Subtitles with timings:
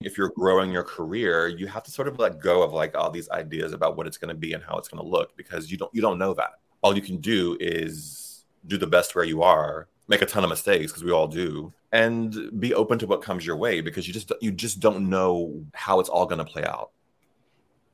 [0.00, 3.10] if you're growing your career, you have to sort of let go of like all
[3.10, 5.70] these ideas about what it's going to be and how it's going to look because
[5.70, 6.52] you don't you don't know that.
[6.82, 10.50] All you can do is do the best where you are, make a ton of
[10.50, 14.14] mistakes because we all do, and be open to what comes your way because you
[14.14, 16.92] just you just don't know how it's all going to play out.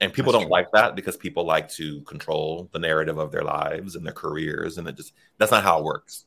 [0.01, 0.59] And people that's don't true.
[0.59, 4.77] like that because people like to control the narrative of their lives and their careers
[4.77, 6.27] and it just that's not how it works.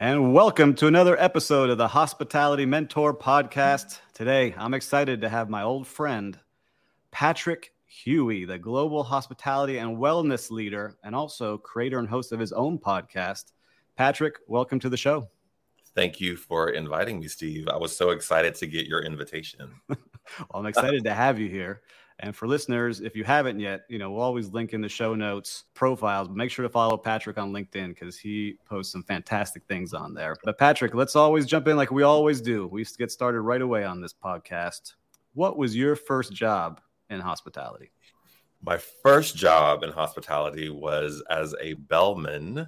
[0.00, 3.98] And welcome to another episode of the Hospitality Mentor Podcast.
[4.14, 6.38] Today, I'm excited to have my old friend,
[7.10, 12.52] Patrick Huey, the global hospitality and wellness leader, and also creator and host of his
[12.52, 13.46] own podcast.
[13.96, 15.28] Patrick, welcome to the show.
[15.96, 17.66] Thank you for inviting me, Steve.
[17.66, 19.72] I was so excited to get your invitation.
[19.88, 19.98] well,
[20.54, 21.82] I'm excited to have you here.
[22.20, 25.14] And for listeners, if you haven't yet, you know, we'll always link in the show
[25.14, 29.94] notes profiles, make sure to follow Patrick on LinkedIn because he posts some fantastic things
[29.94, 30.34] on there.
[30.42, 32.66] But Patrick, let's always jump in like we always do.
[32.66, 34.94] We used to get started right away on this podcast.
[35.34, 37.92] What was your first job in hospitality?
[38.62, 42.66] My first job in hospitality was as a bellman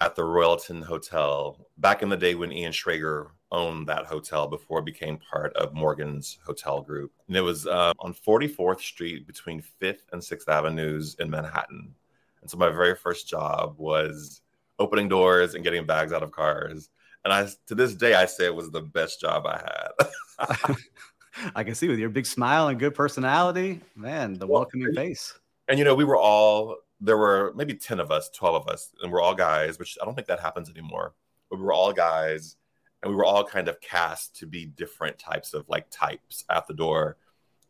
[0.00, 4.80] at the Royalton Hotel back in the day when Ian Schrager owned that hotel before
[4.80, 7.12] it became part of Morgan's Hotel Group.
[7.28, 11.94] And it was uh, on 44th Street between 5th and 6th Avenues in Manhattan.
[12.42, 14.40] And so my very first job was
[14.78, 16.90] opening doors and getting bags out of cars.
[17.24, 20.76] And I, to this day, I say it was the best job I had.
[21.54, 25.38] I can see with your big smile and good personality, man, the welcoming face.
[25.68, 28.92] And you know, we were all there were maybe 10 of us, 12 of us,
[29.02, 31.14] and we're all guys, which I don't think that happens anymore.
[31.48, 32.56] But we were all guys
[33.02, 36.66] and we were all kind of cast to be different types of like types at
[36.66, 37.16] the door.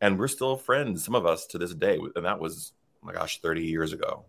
[0.00, 3.12] And we're still friends some of us to this day and that was oh my
[3.12, 4.24] gosh 30 years ago.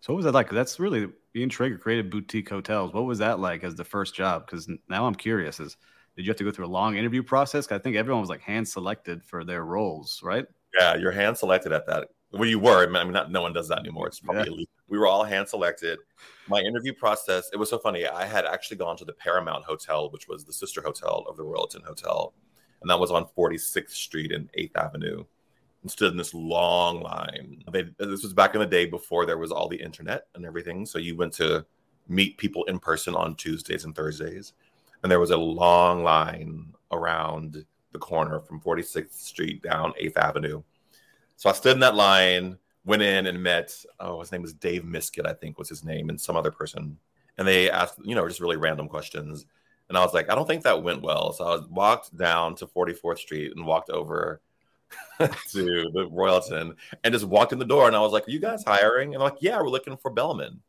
[0.00, 0.50] So what was that like?
[0.50, 2.92] That's really ian schrager created boutique hotels.
[2.92, 4.46] What was that like as the first job?
[4.46, 5.76] Because now i'm curious is
[6.16, 7.70] did you have to go through a long interview process?
[7.72, 10.46] I think everyone was like hand selected for their roles right?
[10.78, 13.68] Yeah you're hand selected at that well you were i mean not no one does
[13.68, 14.48] that anymore it's probably yeah.
[14.48, 15.98] illegal we were all hand selected.
[16.48, 18.06] My interview process, it was so funny.
[18.06, 21.42] I had actually gone to the Paramount Hotel, which was the sister hotel of the
[21.42, 22.34] Royalton Hotel.
[22.82, 25.24] And that was on 46th Street and 8th Avenue.
[25.82, 27.62] And stood in this long line.
[27.72, 30.86] They, this was back in the day before there was all the internet and everything.
[30.86, 31.64] So you went to
[32.08, 34.52] meet people in person on Tuesdays and Thursdays.
[35.02, 40.62] And there was a long line around the corner from 46th Street down 8th Avenue.
[41.36, 44.82] So I stood in that line went in and met oh his name was Dave
[44.82, 46.98] Miskett, I think was his name, and some other person.
[47.38, 49.46] And they asked, you know, just really random questions.
[49.88, 51.32] And I was like, I don't think that went well.
[51.32, 54.40] So I walked down to 44th Street and walked over
[55.18, 57.86] to the Royalton and just walked in the door.
[57.86, 59.14] And I was like, Are you guys hiring?
[59.14, 60.60] And I'm like, Yeah, we're looking for bellmen.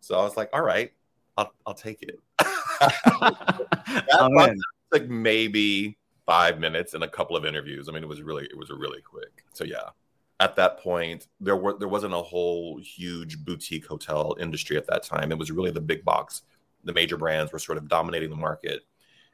[0.00, 0.92] So I was like, All right,
[1.36, 2.18] I'll, I'll take it.
[4.92, 5.96] like maybe
[6.26, 7.88] five minutes and a couple of interviews.
[7.88, 9.44] I mean, it was really, it was really quick.
[9.52, 9.90] So yeah.
[10.38, 15.02] At that point there were there wasn't a whole huge boutique hotel industry at that
[15.02, 15.32] time.
[15.32, 16.42] It was really the big box.
[16.84, 18.82] The major brands were sort of dominating the market.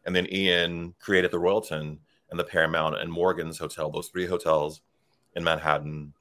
[0.04, 1.98] And then ian created the royalton
[2.30, 4.80] and the paramount and morgan's hotel those three hotels
[5.36, 6.12] in manhattan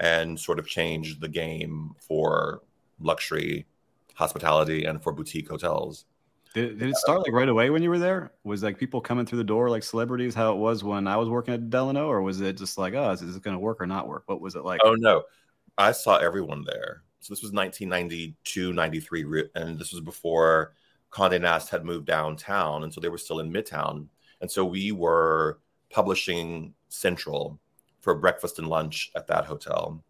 [0.00, 2.62] and sort of changed the game for
[3.00, 3.66] luxury
[4.14, 6.06] hospitality and for boutique hotels
[6.54, 8.32] did, did it start like right away when you were there?
[8.44, 11.28] Was like people coming through the door like celebrities, how it was when I was
[11.28, 13.86] working at Delano, or was it just like, oh, is this going to work or
[13.86, 14.24] not work?
[14.26, 14.80] What was it like?
[14.84, 15.22] Oh no,
[15.78, 17.02] I saw everyone there.
[17.20, 20.74] So this was 1992, 93, and this was before
[21.10, 24.08] Condé Nast had moved downtown, and so they were still in Midtown.
[24.40, 25.60] And so we were
[25.90, 27.60] publishing Central
[28.00, 30.02] for breakfast and lunch at that hotel,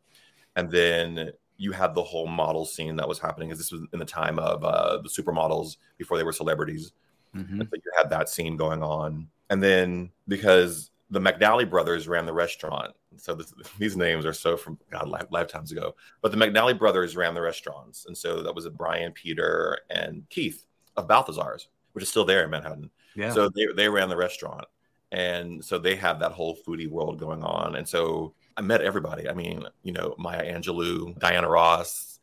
[0.56, 3.48] and then you had the whole model scene that was happening.
[3.48, 6.92] Because this was in the time of uh, the supermodels before they were celebrities,
[7.34, 7.60] mm-hmm.
[7.60, 9.28] so you had that scene going on.
[9.48, 12.94] And then because the McNally brothers ran the restaurant.
[13.16, 15.94] So this, these names are so from God lifetimes ago.
[16.22, 20.28] But the McNally brothers ran the restaurants, and so that was a Brian, Peter, and
[20.30, 20.64] Keith
[20.96, 22.90] of Balthazar's, which is still there in Manhattan.
[23.14, 23.30] Yeah.
[23.30, 24.64] So they they ran the restaurant,
[25.12, 27.76] and so they have that whole foodie world going on.
[27.76, 29.28] And so I met everybody.
[29.28, 32.20] I mean, you know, Maya Angelou, Diana Ross,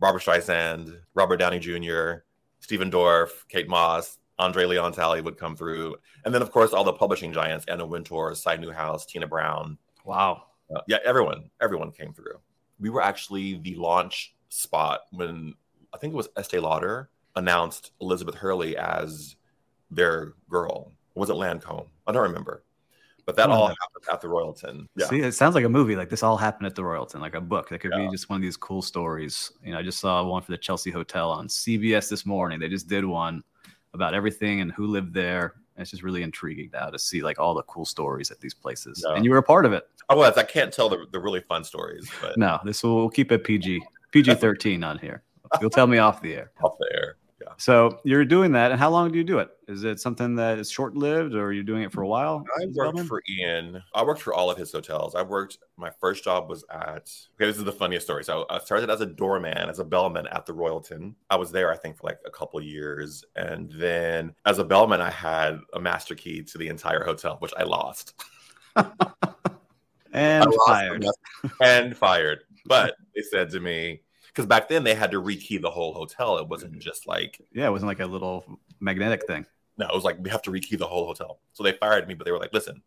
[0.00, 2.24] Robert Streisand, Robert Downey Jr.,
[2.60, 6.84] Stephen Dorff, Kate Moss, Andre Leon Talley would come through, and then of course all
[6.84, 9.78] the publishing giants: Anna Wintour, Cy Newhouse, Tina Brown.
[10.04, 10.44] Wow.
[10.74, 12.40] Uh, yeah, everyone, everyone came through.
[12.80, 15.54] We were actually the launch spot when
[15.92, 19.36] I think it was Estee Lauder announced Elizabeth Hurley as
[19.90, 20.92] their girl.
[21.14, 21.86] was it Lancome?
[22.06, 22.64] I don't remember.
[23.24, 24.88] But that oh, all happened at the Royalton.
[24.96, 25.06] Yeah.
[25.06, 25.94] See, it sounds like a movie.
[25.94, 27.68] Like this all happened at the Royalton, like a book.
[27.68, 28.06] That could yeah.
[28.06, 29.52] be just one of these cool stories.
[29.64, 32.58] You know, I just saw one for the Chelsea Hotel on CBS this morning.
[32.58, 33.44] They just did one
[33.94, 35.54] about everything and who lived there.
[35.76, 39.04] It's just really intriguing now to see like all the cool stories at these places.
[39.06, 39.14] Yeah.
[39.14, 39.88] And you were a part of it.
[40.08, 40.36] Oh, I was.
[40.36, 42.10] I can't tell the, the really fun stories.
[42.20, 43.80] But no, this will we'll keep it PG
[44.10, 45.22] PG thirteen on here.
[45.60, 46.50] You'll tell me off the air.
[46.62, 47.16] Off the air.
[47.62, 49.48] So you're doing that, and how long do you do it?
[49.68, 52.44] Is it something that is short lived, or are you doing it for a while?
[52.60, 53.80] I worked for Ian.
[53.94, 55.14] I worked for all of his hotels.
[55.14, 55.58] I worked.
[55.76, 57.08] My first job was at.
[57.36, 58.24] Okay, this is the funniest story.
[58.24, 61.14] So I started as a doorman, as a bellman at the Royalton.
[61.30, 65.00] I was there, I think, for like a couple years, and then as a bellman,
[65.00, 68.20] I had a master key to the entire hotel, which I lost.
[68.74, 71.06] and I lost fired.
[71.60, 72.40] and fired.
[72.66, 74.01] But they said to me,
[74.32, 76.38] because back then they had to rekey the whole hotel.
[76.38, 76.80] It wasn't mm-hmm.
[76.80, 78.44] just like yeah, it wasn't like a little
[78.80, 79.46] magnetic thing.
[79.78, 81.40] No, it was like we have to rekey the whole hotel.
[81.52, 82.82] So they fired me, but they were like, "Listen,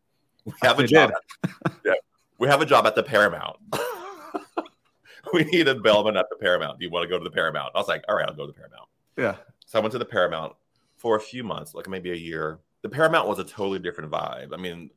[0.46, 1.12] we have a job.
[1.44, 1.52] At,
[1.86, 1.94] yeah,
[2.38, 3.58] we have a job at the Paramount.
[5.34, 6.80] we need a bellman at the Paramount.
[6.80, 8.46] Do you want to go to the Paramount?" I was like, "All right, I'll go
[8.46, 8.88] to the Paramount."
[9.18, 9.36] Yeah.
[9.66, 10.54] So I went to the Paramount
[10.98, 12.60] for a few months, like maybe a year.
[12.82, 14.54] The Paramount was a totally different vibe.
[14.54, 14.92] I mean,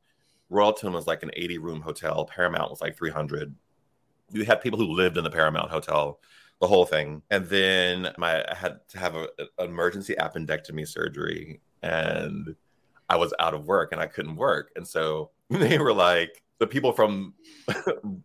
[0.50, 2.24] Royalton was like an 80 room hotel.
[2.26, 3.54] Paramount was like 300.
[4.30, 6.18] You had people who lived in the Paramount Hotel
[6.60, 7.22] the whole thing.
[7.30, 9.28] And then my I had to have an
[9.58, 12.54] emergency appendectomy surgery, and
[13.08, 14.70] I was out of work and I couldn't work.
[14.76, 17.34] And so they were like, the people from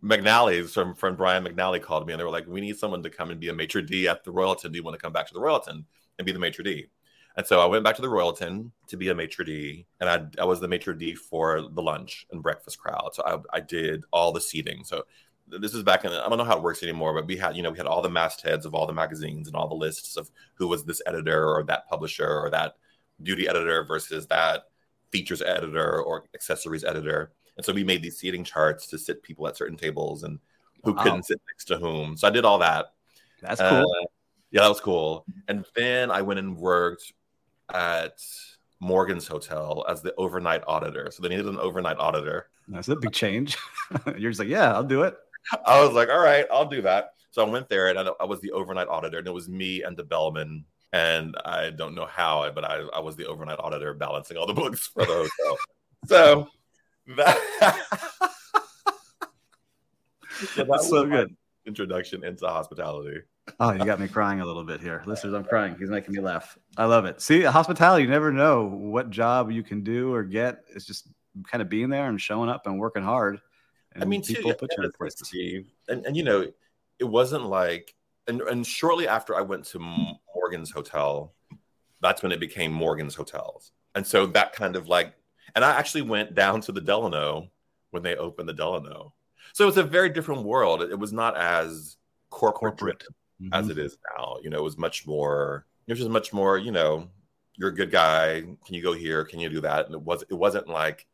[0.02, 3.10] McNally's from from Brian McNally called me and they were like, we need someone to
[3.10, 4.72] come and be a maitre d at the Royalton.
[4.72, 5.84] Do you want to come back to the Royalton
[6.18, 6.88] and be the maitre d?
[7.36, 10.24] And so I went back to the Royalton to be a maitre d, and I,
[10.40, 13.10] I was the maitre d for the lunch and breakfast crowd.
[13.12, 14.84] So I, I did all the seating.
[14.84, 15.04] So
[15.46, 17.62] this is back in I don't know how it works anymore, but we had you
[17.62, 20.30] know we had all the mastheads of all the magazines and all the lists of
[20.54, 22.76] who was this editor or that publisher or that
[23.22, 24.64] beauty editor versus that
[25.10, 27.32] features editor or accessories editor.
[27.56, 30.40] And so we made these seating charts to sit people at certain tables and
[30.82, 31.02] who wow.
[31.02, 32.16] couldn't sit next to whom.
[32.16, 32.86] So I did all that.
[33.40, 33.68] That's cool.
[33.68, 34.06] Uh,
[34.50, 35.24] yeah, that was cool.
[35.48, 37.12] And then I went and worked
[37.72, 38.18] at
[38.80, 41.10] Morgan's Hotel as the overnight auditor.
[41.10, 42.48] So they needed an overnight auditor.
[42.68, 43.56] That's a big change.
[44.18, 45.16] You're just like, yeah, I'll do it.
[45.66, 47.10] I was like, all right, I'll do that.
[47.30, 49.82] So I went there and I, I was the overnight auditor, and it was me
[49.82, 50.64] and the bellman.
[50.92, 54.54] And I don't know how, but I, I was the overnight auditor balancing all the
[54.54, 55.58] books for the hotel.
[56.06, 56.48] so
[57.16, 57.38] that,
[60.54, 61.34] so That's so good.
[61.66, 63.22] Introduction into hospitality.
[63.58, 65.02] Oh, you got me crying a little bit here.
[65.06, 65.76] Listeners, I'm crying.
[65.78, 66.56] He's making me laugh.
[66.76, 67.20] I love it.
[67.20, 70.64] See, hospitality, you never know what job you can do or get.
[70.74, 71.08] It's just
[71.50, 73.40] kind of being there and showing up and working hard.
[74.00, 75.32] I mean, people too, put you in places.
[75.88, 76.50] And, and you know,
[76.98, 77.94] it wasn't like,
[78.26, 79.78] and, and shortly after I went to
[80.34, 81.32] Morgan's Hotel,
[82.00, 83.72] that's when it became Morgan's Hotels.
[83.94, 85.14] And so that kind of like,
[85.54, 87.50] and I actually went down to the Delano
[87.90, 89.14] when they opened the Delano.
[89.52, 90.82] So it's a very different world.
[90.82, 91.96] It was not as
[92.30, 93.04] corporate, corporate.
[93.40, 93.54] Mm-hmm.
[93.54, 94.36] as it is now.
[94.42, 97.08] You know, it was much more, it was just much more, you know,
[97.56, 98.40] you're a good guy.
[98.40, 99.24] Can you go here?
[99.24, 99.86] Can you do that?
[99.86, 101.06] And it was, it wasn't like,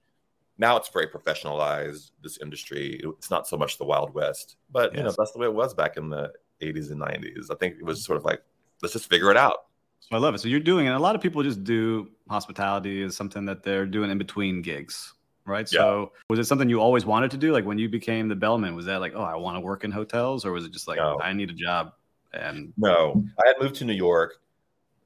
[0.60, 3.00] now it's very professionalized this industry.
[3.02, 4.98] It's not so much the wild west but yes.
[4.98, 7.76] you know that's the way it was back in the 80s and 90s i think
[7.80, 8.42] it was sort of like
[8.82, 9.66] let's just figure it out.
[10.00, 10.38] So i love it.
[10.38, 13.86] So you're doing it a lot of people just do hospitality is something that they're
[13.86, 15.14] doing in between gigs
[15.46, 15.70] right?
[15.72, 15.80] Yeah.
[15.80, 17.52] so was it something you always wanted to do?
[17.52, 19.90] Like when you became the bellman was that like oh i want to work in
[19.90, 21.18] hotels or was it just like no.
[21.20, 21.92] i need a job
[22.32, 23.24] and no.
[23.42, 24.40] I had moved to new york.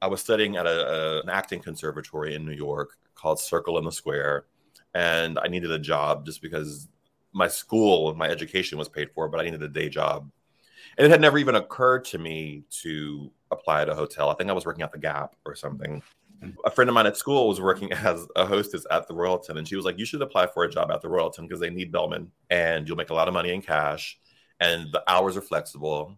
[0.01, 3.85] I was studying at a, a, an acting conservatory in new york called circle in
[3.85, 4.45] the square
[4.95, 6.87] and I needed a job just because
[7.33, 10.31] my school, and my education was paid for, but I needed a day job.
[10.97, 14.29] And it had never even occurred to me to apply at a hotel.
[14.29, 16.01] I think I was working at the Gap or something.
[16.63, 19.67] A friend of mine at school was working as a hostess at the Royalton, and
[19.67, 21.91] she was like, "You should apply for a job at the Royalton because they need
[21.91, 24.17] bellmen, and you'll make a lot of money in cash,
[24.61, 26.15] and the hours are flexible,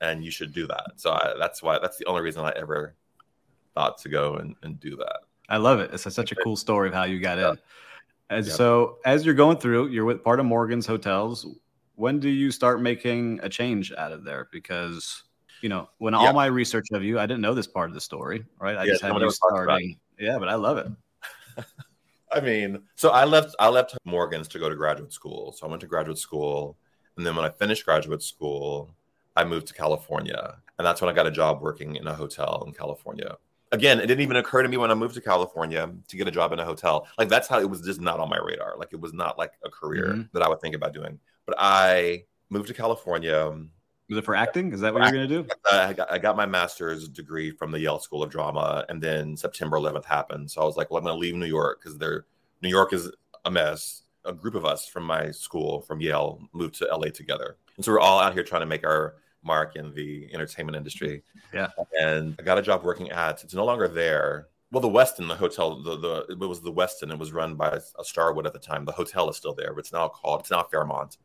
[0.00, 2.94] and you should do that." So I, that's why that's the only reason I ever
[3.74, 5.20] thought to go and, and do that.
[5.50, 5.90] I love it.
[5.92, 7.50] It's such a cool story of how you got yeah.
[7.50, 7.58] in.
[8.30, 8.52] And yeah.
[8.52, 11.46] so, as you're going through, you're with part of Morgan's Hotels.
[11.94, 14.48] When do you start making a change out of there?
[14.52, 15.24] Because
[15.62, 18.00] you know, when all my research of you, I didn't know this part of the
[18.00, 18.76] story, right?
[18.76, 19.98] I yeah, just had you starting.
[20.18, 20.86] Yeah, but I love it.
[22.32, 25.52] I mean, so I left I left Morgan's to go to graduate school.
[25.52, 26.76] So I went to graduate school,
[27.16, 28.90] and then when I finished graduate school,
[29.36, 32.62] I moved to California, and that's when I got a job working in a hotel
[32.66, 33.36] in California.
[33.70, 36.30] Again, it didn't even occur to me when I moved to California to get a
[36.30, 37.06] job in a hotel.
[37.18, 38.76] Like that's how it was just not on my radar.
[38.78, 40.22] Like it was not like a career mm-hmm.
[40.32, 41.18] that I would think about doing.
[41.44, 43.52] But I moved to California
[44.08, 44.72] was it for acting?
[44.72, 45.48] Is that what you're going to do?
[45.70, 49.36] I got, I got my master's degree from the Yale School of Drama, and then
[49.36, 50.50] September 11th happened.
[50.50, 52.24] So I was like, well, I'm going to leave New York because there,
[52.62, 53.10] New York is
[53.44, 54.02] a mess.
[54.24, 57.92] A group of us from my school, from Yale, moved to LA together, and so
[57.92, 61.22] we're all out here trying to make our mark in the entertainment industry.
[61.52, 61.68] Yeah.
[62.00, 63.42] And I got a job working at.
[63.44, 64.48] It's no longer there.
[64.70, 67.10] Well, the Westin, the hotel, the the it was the Westin.
[67.10, 68.84] It was run by a Starwood at the time.
[68.84, 71.16] The hotel is still there, but it's now called it's now Fairmont.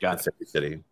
[0.00, 0.48] Got it.
[0.48, 0.82] City.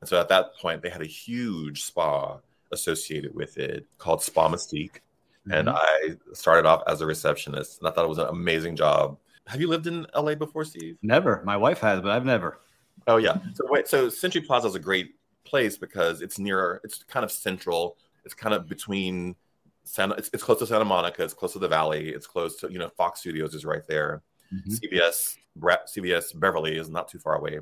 [0.00, 2.38] And so at that point, they had a huge spa
[2.72, 5.00] associated with it called Spa Mystique.
[5.48, 5.52] Mm-hmm.
[5.52, 9.18] And I started off as a receptionist, and I thought it was an amazing job.
[9.46, 10.96] Have you lived in LA before, Steve?
[11.02, 11.42] Never.
[11.44, 12.60] My wife has, but I've never.
[13.06, 13.38] Oh yeah.
[13.54, 16.80] So wait, so Century Plaza is a great place because it's near.
[16.84, 17.96] It's kind of central.
[18.24, 19.36] It's kind of between
[19.84, 20.14] Santa.
[20.14, 21.22] It's, it's close to Santa Monica.
[21.22, 22.10] It's close to the Valley.
[22.10, 24.22] It's close to you know Fox Studios is right there.
[24.52, 24.72] Mm-hmm.
[24.72, 27.60] CBS CBS Beverly is not too far away.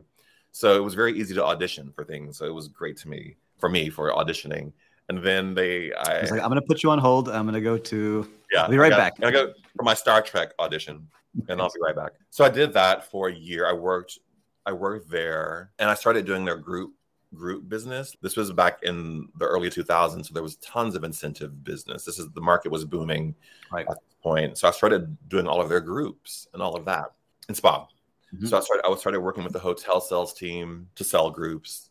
[0.52, 2.38] So it was very easy to audition for things.
[2.38, 4.72] So it was great to me for me for auditioning.
[5.08, 7.28] And then they, I, was like, I'm going to put you on hold.
[7.28, 8.28] I'm going to go to.
[8.52, 9.14] Yeah, I'll be right back.
[9.22, 11.08] I go for my Star Trek audition,
[11.48, 12.12] and I'll be right back.
[12.30, 13.66] So I did that for a year.
[13.66, 14.18] I worked,
[14.66, 16.92] I worked there, and I started doing their group
[17.34, 18.16] group business.
[18.22, 22.04] This was back in the early 2000s, so there was tons of incentive business.
[22.04, 23.34] This is the market was booming
[23.70, 23.86] right.
[23.88, 24.58] at this point.
[24.58, 27.12] So I started doing all of their groups and all of that
[27.48, 27.86] in spa.
[28.34, 28.46] Mm-hmm.
[28.46, 31.90] So I started I was started working with the hotel sales team to sell groups,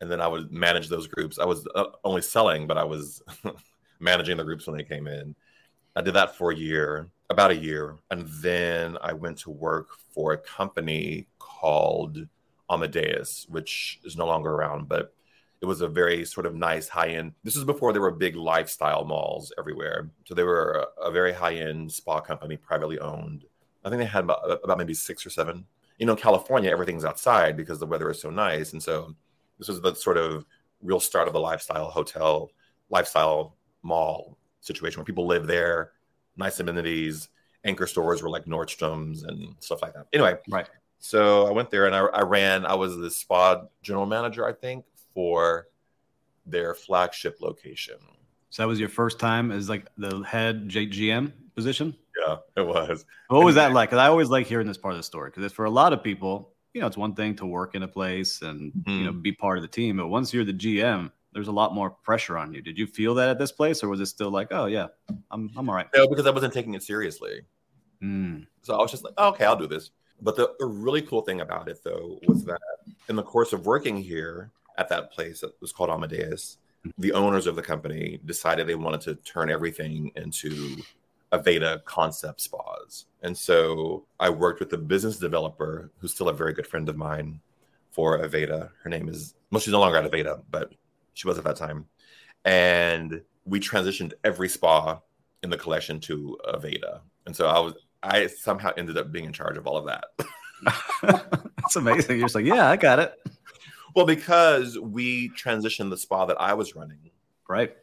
[0.00, 1.38] and then I would manage those groups.
[1.38, 3.22] I was uh, only selling, but I was
[4.00, 5.34] managing the groups when they came in.
[5.96, 9.90] I did that for a year, about a year, and then I went to work
[10.12, 12.26] for a company called
[12.70, 15.14] Amadeus, which is no longer around, but
[15.60, 17.32] it was a very sort of nice high end.
[17.42, 20.10] This is before there were big lifestyle malls everywhere.
[20.24, 23.44] So they were a, a very high end spa company, privately owned.
[23.84, 25.64] I think they had about, about maybe six or seven.
[25.98, 28.72] You know, California, everything's outside because the weather is so nice.
[28.72, 29.14] And so
[29.58, 30.44] this was the sort of
[30.82, 32.50] real start of the lifestyle hotel,
[32.90, 35.92] lifestyle mall situation where people live there,
[36.36, 37.28] nice amenities.
[37.64, 40.06] Anchor stores were like Nordstrom's and stuff like that.
[40.12, 40.68] Anyway, right.
[41.04, 44.54] So I went there and I, I ran, I was the spa general manager, I
[44.54, 45.68] think, for
[46.46, 47.96] their flagship location.
[48.48, 51.94] So that was your first time as like the head GM position?
[52.26, 53.04] Yeah, it was.
[53.28, 53.90] What was that like?
[53.90, 56.02] Because I always like hearing this part of the story because for a lot of
[56.02, 58.90] people, you know, it's one thing to work in a place and mm-hmm.
[58.90, 59.20] you know mm-hmm.
[59.20, 62.38] be part of the team, but once you're the GM, there's a lot more pressure
[62.38, 62.62] on you.
[62.62, 64.86] Did you feel that at this place, or was it still like, oh yeah,
[65.30, 65.86] I'm I'm all right?
[65.94, 67.42] No, because I wasn't taking it seriously.
[68.02, 68.46] Mm.
[68.62, 69.90] So I was just like, oh, okay, I'll do this.
[70.20, 72.60] But the, really cool thing about it though was that
[73.08, 77.00] in the course of working here at that place that was called Amadeus, mm-hmm.
[77.00, 80.76] the owners of the company decided they wanted to turn everything into
[81.32, 83.06] Aveda concept spas.
[83.22, 86.96] And so I worked with a business developer who's still a very good friend of
[86.96, 87.40] mine
[87.90, 88.70] for Aveda.
[88.82, 90.72] Her name is, well, she's no longer at Aveda, but
[91.14, 91.86] she was at that time.
[92.44, 95.00] And we transitioned every spa
[95.42, 97.00] in the collection to Aveda.
[97.26, 100.04] And so I was, I somehow ended up being in charge of all of that.
[101.02, 102.18] That's amazing.
[102.18, 103.14] You're just like, yeah, I got it.
[103.94, 107.10] Well, because we transitioned the spa that I was running.
[107.48, 107.74] Right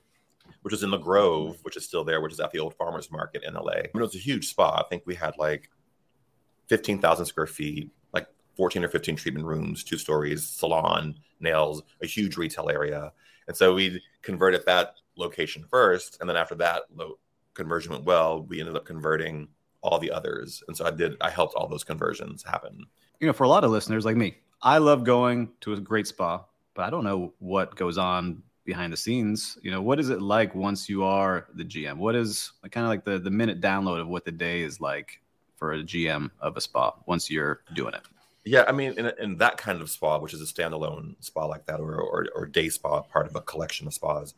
[0.61, 3.11] which is in the Grove, which is still there, which is at the old farmers
[3.11, 3.71] market in LA.
[3.71, 4.79] I mean, it was a huge spa.
[4.79, 5.69] I think we had like
[6.67, 12.37] 15,000 square feet, like 14 or 15 treatment rooms, two stories, salon, nails, a huge
[12.37, 13.11] retail area.
[13.47, 16.17] And so we converted that location first.
[16.21, 17.17] And then after that lo-
[17.53, 19.47] conversion went well, we ended up converting
[19.81, 20.63] all the others.
[20.67, 22.85] And so I did, I helped all those conversions happen.
[23.19, 26.07] You know, for a lot of listeners like me, I love going to a great
[26.07, 30.09] spa, but I don't know what goes on behind the scenes you know what is
[30.09, 33.29] it like once you are the gm what is like, kind of like the the
[33.31, 35.19] minute download of what the day is like
[35.55, 38.03] for a gm of a spa once you're doing it
[38.43, 41.65] Yeah, I mean, in, in that kind of spa, which is a standalone spa like
[41.67, 44.33] that, or, or or day spa, part of a collection of spas.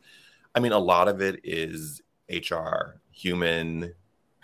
[0.54, 3.94] I mean, a lot of it is HR, human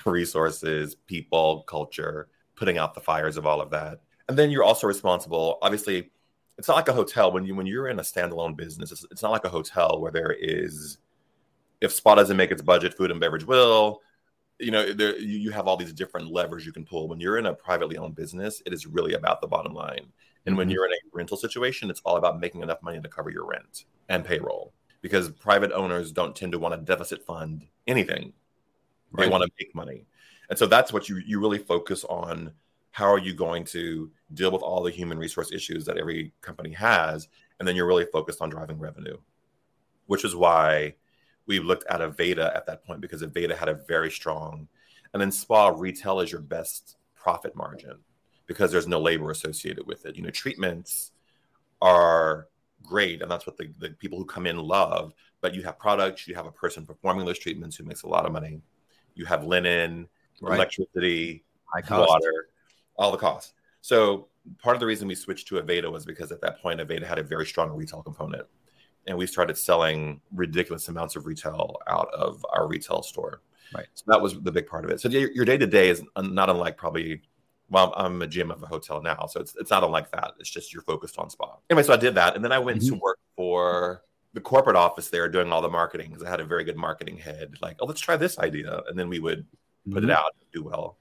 [0.06, 4.00] resources, people, culture, putting out the fires of all of that.
[4.28, 5.58] And then you're also responsible.
[5.62, 6.10] Obviously,
[6.58, 8.92] it's not like a hotel when you when you're in a standalone business.
[8.92, 10.98] It's, it's not like a hotel where there is,
[11.80, 14.02] if spa doesn't make its budget, food and beverage will
[14.60, 17.46] you know there you have all these different levers you can pull when you're in
[17.46, 20.56] a privately owned business it is really about the bottom line and mm-hmm.
[20.56, 23.46] when you're in a rental situation it's all about making enough money to cover your
[23.46, 28.32] rent and payroll because private owners don't tend to want to deficit fund anything
[29.12, 29.24] right.
[29.24, 30.06] they want to make money
[30.48, 32.52] and so that's what you you really focus on
[32.92, 36.72] how are you going to deal with all the human resource issues that every company
[36.72, 39.16] has and then you're really focused on driving revenue
[40.06, 40.92] which is why
[41.50, 44.68] we looked at Aveda at that point because Aveda had a very strong,
[45.12, 47.98] and then spa retail is your best profit margin
[48.46, 50.16] because there's no labor associated with it.
[50.16, 51.12] You know, treatments
[51.82, 52.48] are
[52.82, 55.12] great, and that's what the, the people who come in love.
[55.40, 58.26] But you have products, you have a person performing those treatments who makes a lot
[58.26, 58.60] of money.
[59.14, 60.08] You have linen,
[60.40, 60.56] right.
[60.56, 61.44] electricity,
[61.88, 62.48] water,
[62.96, 63.54] all the costs.
[63.80, 67.04] So part of the reason we switched to Aveda was because at that point Aveda
[67.04, 68.46] had a very strong retail component
[69.06, 73.42] and we started selling ridiculous amounts of retail out of our retail store.
[73.74, 73.86] Right.
[73.94, 75.00] So that was the big part of it.
[75.00, 77.22] So your day to day is not unlike probably.
[77.68, 80.32] Well, I'm a GM of a hotel now, so it's it's not unlike that.
[80.40, 81.56] It's just you're focused on spa.
[81.70, 82.96] Anyway, so I did that, and then I went mm-hmm.
[82.96, 84.02] to work for
[84.32, 87.16] the corporate office there, doing all the marketing because I had a very good marketing
[87.18, 87.54] head.
[87.60, 89.46] Like, oh, let's try this idea, and then we would
[89.90, 90.10] put mm-hmm.
[90.10, 90.96] it out, do well.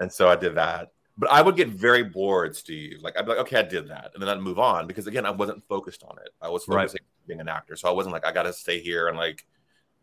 [0.00, 3.00] And so I did that, but I would get very bored, Steve.
[3.02, 5.26] Like I'd be like, okay, I did that, and then I'd move on because again,
[5.26, 6.30] I wasn't focused on it.
[6.40, 7.26] I was focusing right.
[7.26, 9.44] being an actor, so I wasn't like I got to stay here and like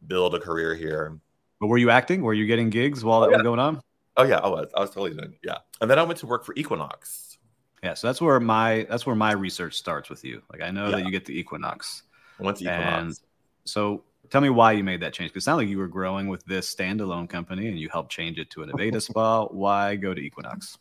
[0.05, 1.17] build a career here.
[1.59, 2.21] But were you acting?
[2.21, 3.37] Were you getting gigs while that oh, yeah.
[3.37, 3.81] was going on?
[4.17, 4.69] Oh yeah, I was.
[4.75, 5.31] I was totally doing.
[5.31, 5.39] It.
[5.43, 7.37] Yeah, and then I went to work for Equinox.
[7.81, 10.41] Yeah, so that's where my that's where my research starts with you.
[10.51, 10.97] Like I know yeah.
[10.97, 12.03] that you get the Equinox.
[12.39, 13.01] To Equinox.
[13.01, 13.19] And
[13.63, 15.31] so tell me why you made that change.
[15.31, 18.39] Because it sounded like you were growing with this standalone company and you helped change
[18.39, 19.45] it to an Aveda spa.
[19.45, 20.77] Why go to Equinox?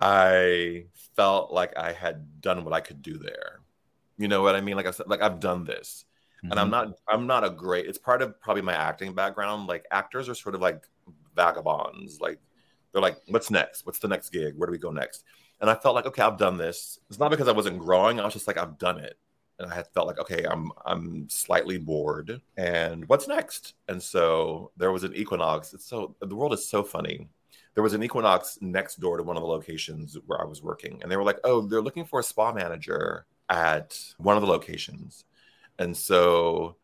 [0.00, 3.60] I felt like I had done what I could do there.
[4.18, 4.76] You know what I mean?
[4.76, 6.04] Like I said, like I've done this.
[6.38, 6.50] Mm-hmm.
[6.50, 6.90] And I'm mm-hmm.
[6.90, 9.66] not I'm not a great it's part of probably my acting background.
[9.66, 10.86] Like actors are sort of like
[11.34, 12.20] vagabonds.
[12.20, 12.38] Like
[12.92, 13.86] they're like, what's next?
[13.86, 14.54] What's the next gig?
[14.56, 15.24] Where do we go next?
[15.60, 16.98] And I felt like, okay, I've done this.
[17.08, 18.20] It's not because I wasn't growing.
[18.20, 19.18] I was just like, I've done it.
[19.58, 22.40] And I had felt like, okay, I'm I'm slightly bored.
[22.56, 23.74] And what's next?
[23.88, 25.72] And so there was an equinox.
[25.72, 27.28] It's so the world is so funny
[27.76, 30.98] there was an Equinox next door to one of the locations where I was working,
[31.02, 34.48] and they were like, "Oh, they're looking for a spa manager at one of the
[34.48, 35.26] locations,"
[35.78, 36.76] and so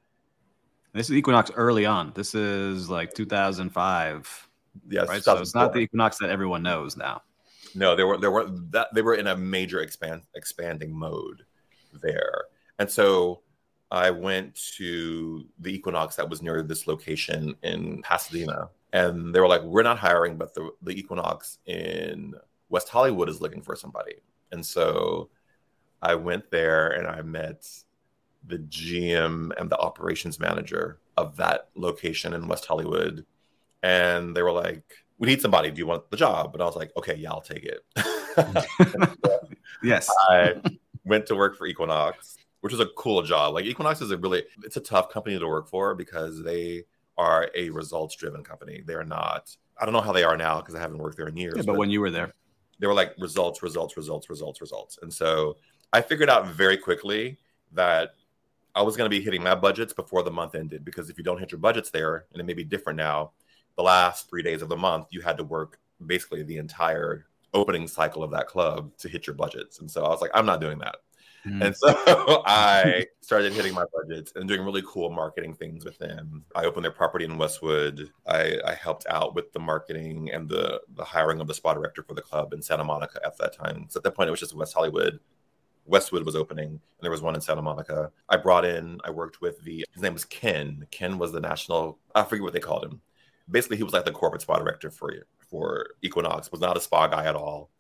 [0.93, 2.13] this is Equinox early on.
[2.15, 4.49] This is like 2005.
[4.91, 5.25] Yes, right?
[5.25, 7.23] so it's not the Equinox that everyone knows now.
[7.75, 11.47] No, there were there were that they were in a major expand expanding mode
[12.03, 12.45] there,
[12.79, 13.43] and so
[13.91, 19.49] I went to the Equinox that was near this location in Pasadena, and they were
[19.49, 22.35] like, "We're not hiring, but the the Equinox in
[22.71, 24.17] West Hollywood is looking for somebody."
[24.51, 25.29] And so
[26.01, 27.69] I went there and I met
[28.47, 33.27] the GM and the operations manager of that location in West Hollywood,
[33.83, 35.71] and they were like, "We need somebody.
[35.71, 37.85] Do you want the job?" And I was like, "Okay, yeah, I'll take it."
[39.83, 40.55] yes, I
[41.05, 43.55] went to work for Equinox, which is a cool job.
[43.55, 46.85] Like Equinox is a really it's a tough company to work for because they
[47.19, 48.83] are a results driven company.
[48.87, 51.37] They're not, I don't know how they are now because I haven't worked there in
[51.37, 51.55] years.
[51.57, 52.33] Yeah, but, but when you were there,
[52.79, 54.99] they were like results, results, results, results, results.
[55.03, 55.57] And so
[55.93, 57.37] I figured out very quickly
[57.73, 58.15] that
[58.75, 61.25] I was going to be hitting my budgets before the month ended because if you
[61.25, 63.33] don't hit your budgets there, and it may be different now,
[63.77, 67.87] the last three days of the month, you had to work basically the entire opening
[67.89, 69.81] cycle of that club to hit your budgets.
[69.81, 70.97] And so I was like, I'm not doing that.
[71.47, 71.67] Mm.
[71.67, 71.89] And so
[72.47, 76.45] I started hitting my budgets and doing really cool marketing things with them.
[76.55, 78.11] I opened their property in Westwood.
[78.27, 82.03] I, I helped out with the marketing and the, the hiring of the spa director
[82.03, 83.87] for the club in Santa Monica at that time.
[83.89, 85.19] So at that point, it was just West Hollywood.
[85.85, 88.13] Westwood was opening, and there was one in Santa Monica.
[88.29, 90.87] I brought in, I worked with the, his name was Ken.
[90.93, 93.01] Ken was the national, I forget what they called him.
[93.51, 95.13] Basically, he was like the corporate spa director for
[95.53, 96.51] for Equinox.
[96.51, 97.71] Was not a spa guy at all.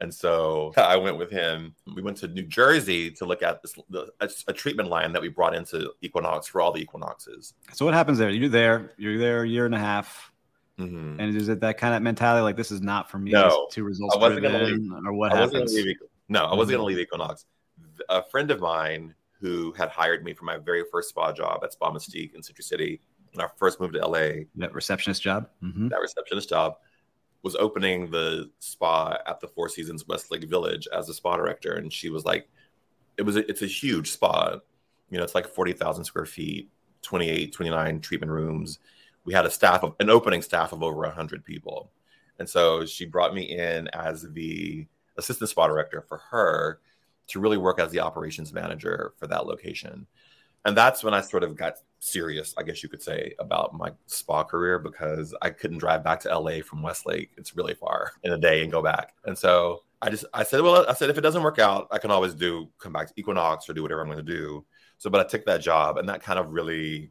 [0.00, 1.74] And so I went with him.
[1.94, 3.76] We went to New Jersey to look at this
[4.20, 7.54] a, a, treatment line that we brought into Equinox for all the Equinoxes.
[7.74, 8.30] So what happens there?
[8.30, 8.92] You're there.
[8.96, 10.32] You're there a year and a half.
[10.78, 11.20] Mm-hmm.
[11.20, 13.32] And is it that kind of mentality like this is not for me?
[13.32, 14.90] No, two results I wasn't gonna leave.
[15.04, 15.74] or what I happens?
[15.74, 15.96] Leave,
[16.30, 16.70] no, I wasn't mm-hmm.
[16.70, 17.44] going to leave Equinox.
[18.08, 21.72] A friend of mine who had hired me for my very first spa job at
[21.72, 23.00] Spa Mystique in Century City
[23.32, 24.44] when I first moved to LA.
[24.56, 25.48] That receptionist job.
[25.62, 25.88] Mm-hmm.
[25.88, 26.76] That receptionist job
[27.42, 31.92] was opening the spa at the Four Seasons Westlake Village as a spa director, and
[31.92, 32.48] she was like,
[33.16, 34.58] "It was a, it's a huge spa,
[35.10, 36.70] you know, it's like forty thousand square feet,
[37.02, 38.78] 28, 29 treatment rooms.
[39.24, 41.90] We had a staff of an opening staff of over hundred people,
[42.38, 46.80] and so she brought me in as the assistant spa director for her
[47.28, 50.06] to really work as the operations manager for that location."
[50.64, 53.92] And that's when I sort of got serious, I guess you could say, about my
[54.06, 57.30] spa career because I couldn't drive back to LA from Westlake.
[57.36, 59.14] It's really far in a day and go back.
[59.24, 61.98] And so I just I said, well, I said if it doesn't work out, I
[61.98, 64.64] can always do come back to Equinox or do whatever I'm going to do.
[64.98, 67.10] So, but I took that job, and that kind of really,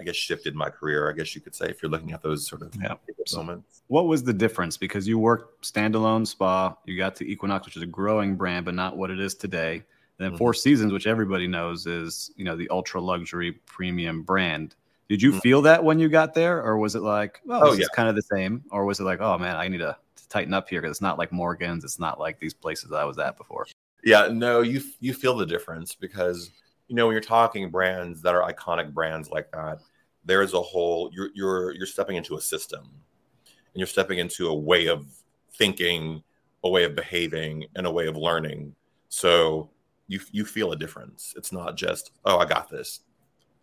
[0.00, 1.10] I guess, shifted my career.
[1.10, 2.94] I guess you could say if you're looking at those sort of yeah.
[3.34, 3.82] moments.
[3.88, 4.78] What was the difference?
[4.78, 8.74] Because you worked standalone spa, you got to Equinox, which is a growing brand, but
[8.74, 9.84] not what it is today
[10.18, 10.36] then mm-hmm.
[10.36, 14.74] Four Seasons, which everybody knows is you know the ultra luxury premium brand.
[15.08, 15.40] Did you mm-hmm.
[15.40, 17.80] feel that when you got there, or was it like, oh, oh yeah.
[17.80, 20.28] it's kind of the same, or was it like, oh man, I need to, to
[20.28, 23.18] tighten up here because it's not like Morgan's, it's not like these places I was
[23.18, 23.66] at before.
[24.04, 26.50] Yeah, no, you you feel the difference because
[26.88, 29.78] you know when you're talking brands that are iconic brands like that,
[30.24, 34.48] there is a whole you're you're you're stepping into a system, and you're stepping into
[34.48, 35.06] a way of
[35.54, 36.22] thinking,
[36.64, 38.74] a way of behaving, and a way of learning.
[39.08, 39.70] So
[40.08, 41.34] you you feel a difference.
[41.36, 43.00] It's not just oh I got this.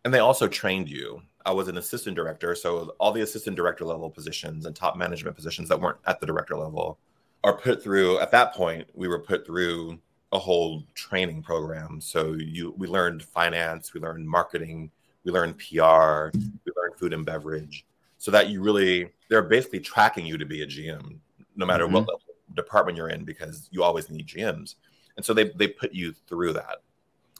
[0.05, 1.21] And they also trained you.
[1.47, 5.35] I was an assistant director, so all the assistant director level positions and top management
[5.35, 6.99] positions that weren't at the director level
[7.43, 8.19] are put through.
[8.19, 9.99] At that point, we were put through
[10.31, 11.99] a whole training program.
[11.99, 14.91] So you we learned finance, we learned marketing,
[15.23, 17.85] we learned PR, we learned food and beverage,
[18.19, 21.17] so that you really they're basically tracking you to be a GM,
[21.55, 22.05] no matter mm-hmm.
[22.05, 22.21] what
[22.55, 24.75] department you're in, because you always need GMs
[25.17, 26.77] and so they they put you through that.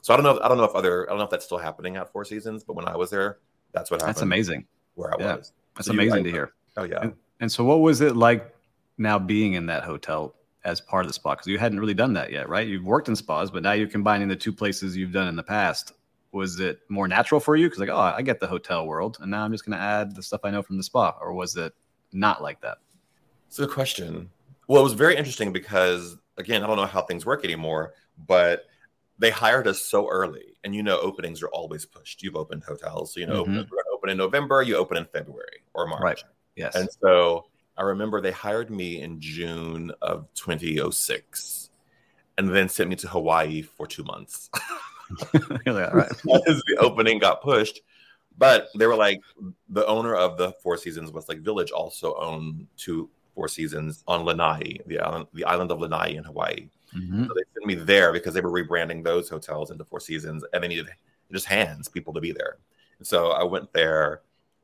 [0.02, 0.40] So I don't know.
[0.40, 1.06] I don't know if other.
[1.08, 3.38] I don't know if that's still happening at Four Seasons, but when I was there,
[3.72, 4.14] that's what happened.
[4.14, 4.66] That's amazing.
[4.94, 5.36] Where I yeah.
[5.36, 5.52] was.
[5.74, 6.52] That's so amazing to hear.
[6.76, 7.00] Oh yeah.
[7.02, 8.54] And, and, so, what was it like
[8.98, 10.34] now being in that hotel
[10.64, 11.34] as part of the spa?
[11.34, 12.66] Because you hadn't really done that yet, right?
[12.66, 15.42] You've worked in spas, but now you're combining the two places you've done in the
[15.42, 15.92] past.
[16.32, 17.66] Was it more natural for you?
[17.66, 20.14] Because like, oh, I get the hotel world, and now I'm just going to add
[20.14, 21.74] the stuff I know from the spa, or was it
[22.12, 22.78] not like that?
[23.48, 24.30] It's a good question.
[24.68, 27.94] Well, it was very interesting because again, I don't know how things work anymore,
[28.26, 28.64] but
[29.18, 30.56] they hired us so early.
[30.64, 32.22] And you know, openings are always pushed.
[32.22, 33.58] You've opened hotels, so you know, mm-hmm.
[33.58, 36.02] open, open in November, you open in February or March.
[36.02, 36.22] Right.
[36.56, 36.74] Yes.
[36.74, 37.46] And so
[37.76, 41.70] I remember they hired me in June of 2006
[42.38, 44.50] and then sent me to Hawaii for two months.
[45.66, 46.08] yeah, right.
[46.24, 47.80] the opening got pushed.
[48.38, 49.20] But they were like,
[49.68, 54.80] the owner of the Four Seasons Westlake Village also owned two Four Seasons on Lanai,
[54.86, 56.70] the island, the island of Lanai in Hawaii.
[56.96, 57.26] Mm-hmm.
[57.26, 60.64] So they sent me there because they were rebranding those hotels into Four Seasons, and
[60.64, 60.88] they needed
[61.30, 62.56] just hands, people to be there.
[62.98, 64.22] And so I went there,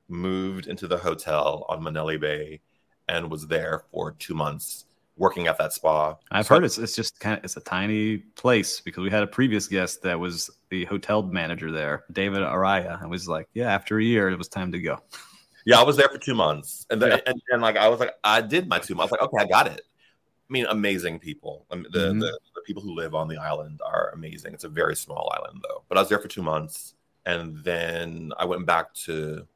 [0.08, 2.60] moved into the hotel on Manele Bay,
[3.08, 4.86] and was there for two months
[5.18, 6.16] working at that spa.
[6.30, 9.22] I've so heard it's it's just kind of it's a tiny place because we had
[9.22, 13.70] a previous guest that was the hotel manager there, David Araya, and was like, yeah,
[13.70, 14.98] after a year, it was time to go.
[15.64, 17.20] Yeah, I was there for two months, and then yeah.
[17.26, 19.12] and, and, like I was like, I did my two months.
[19.12, 19.82] Like, okay, I got it.
[19.82, 21.66] I mean, amazing people.
[21.70, 22.18] I mean, the, mm-hmm.
[22.18, 24.54] the the people who live on the island are amazing.
[24.54, 25.82] It's a very small island though.
[25.88, 26.94] But I was there for two months,
[27.26, 29.46] and then I went back to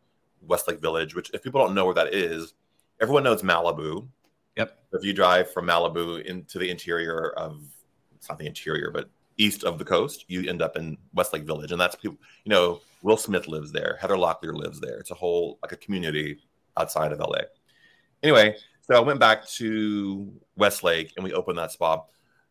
[0.42, 2.54] Westlake Village, which if people don't know where that is,
[3.00, 4.06] everyone knows Malibu.
[4.56, 4.78] Yep.
[4.92, 7.62] If you drive from Malibu into the interior of
[8.14, 11.72] it's not the interior, but east of the coast, you end up in Westlake Village,
[11.72, 12.18] and that's people.
[12.44, 13.98] You know, Will Smith lives there.
[14.00, 14.98] Heather Locklear lives there.
[14.98, 16.38] It's a whole like a community
[16.76, 17.42] outside of LA.
[18.22, 22.02] Anyway, so I went back to Westlake and we opened that spa.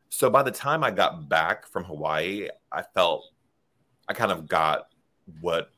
[0.09, 3.25] So by the time I got back from Hawaii, I felt
[4.07, 4.87] I kind of got
[5.41, 5.71] what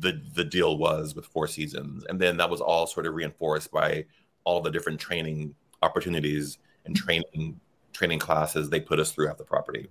[0.00, 3.70] the the deal was with Four Seasons, and then that was all sort of reinforced
[3.70, 4.04] by
[4.44, 7.60] all the different training opportunities and training
[7.92, 9.88] training classes they put us through at the property.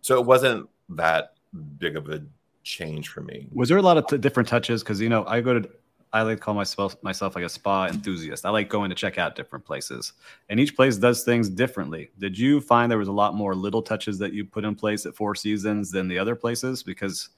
[0.00, 1.34] So it wasn't that
[1.78, 2.22] big of a
[2.62, 3.48] change for me.
[3.52, 4.82] Was there a lot of t- different touches?
[4.82, 5.70] Because you know, I go to
[6.12, 8.44] I like to call myself myself like a spa enthusiast.
[8.44, 10.12] I like going to check out different places,
[10.48, 12.10] and each place does things differently.
[12.18, 15.06] Did you find there was a lot more little touches that you put in place
[15.06, 16.82] at Four Seasons than the other places?
[16.82, 17.28] Because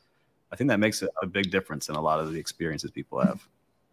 [0.50, 3.46] I think that makes a big difference in a lot of the experiences people have.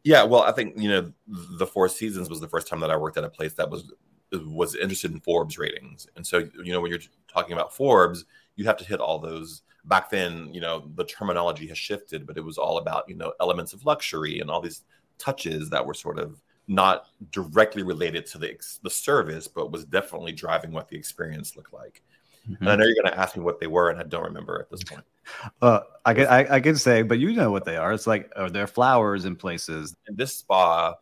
[0.03, 2.95] Yeah, well, I think you know the Four Seasons was the first time that I
[2.95, 3.91] worked at a place that was
[4.31, 8.23] was interested in Forbes ratings, and so you know when you're talking about Forbes,
[8.59, 12.37] you have to hit all those back then you know the terminology has shifted but
[12.37, 14.83] it was all about you know elements of luxury and all these
[15.17, 20.33] touches that were sort of not directly related to the the service but was definitely
[20.33, 22.01] driving what the experience looked like
[22.49, 22.61] mm-hmm.
[22.61, 24.59] and i know you're going to ask me what they were and i don't remember
[24.59, 25.05] at this point
[25.61, 27.93] uh, I can I, I, can say, but you know what they are.
[27.93, 29.95] It's like are there flowers in places?
[30.07, 30.95] In this spa,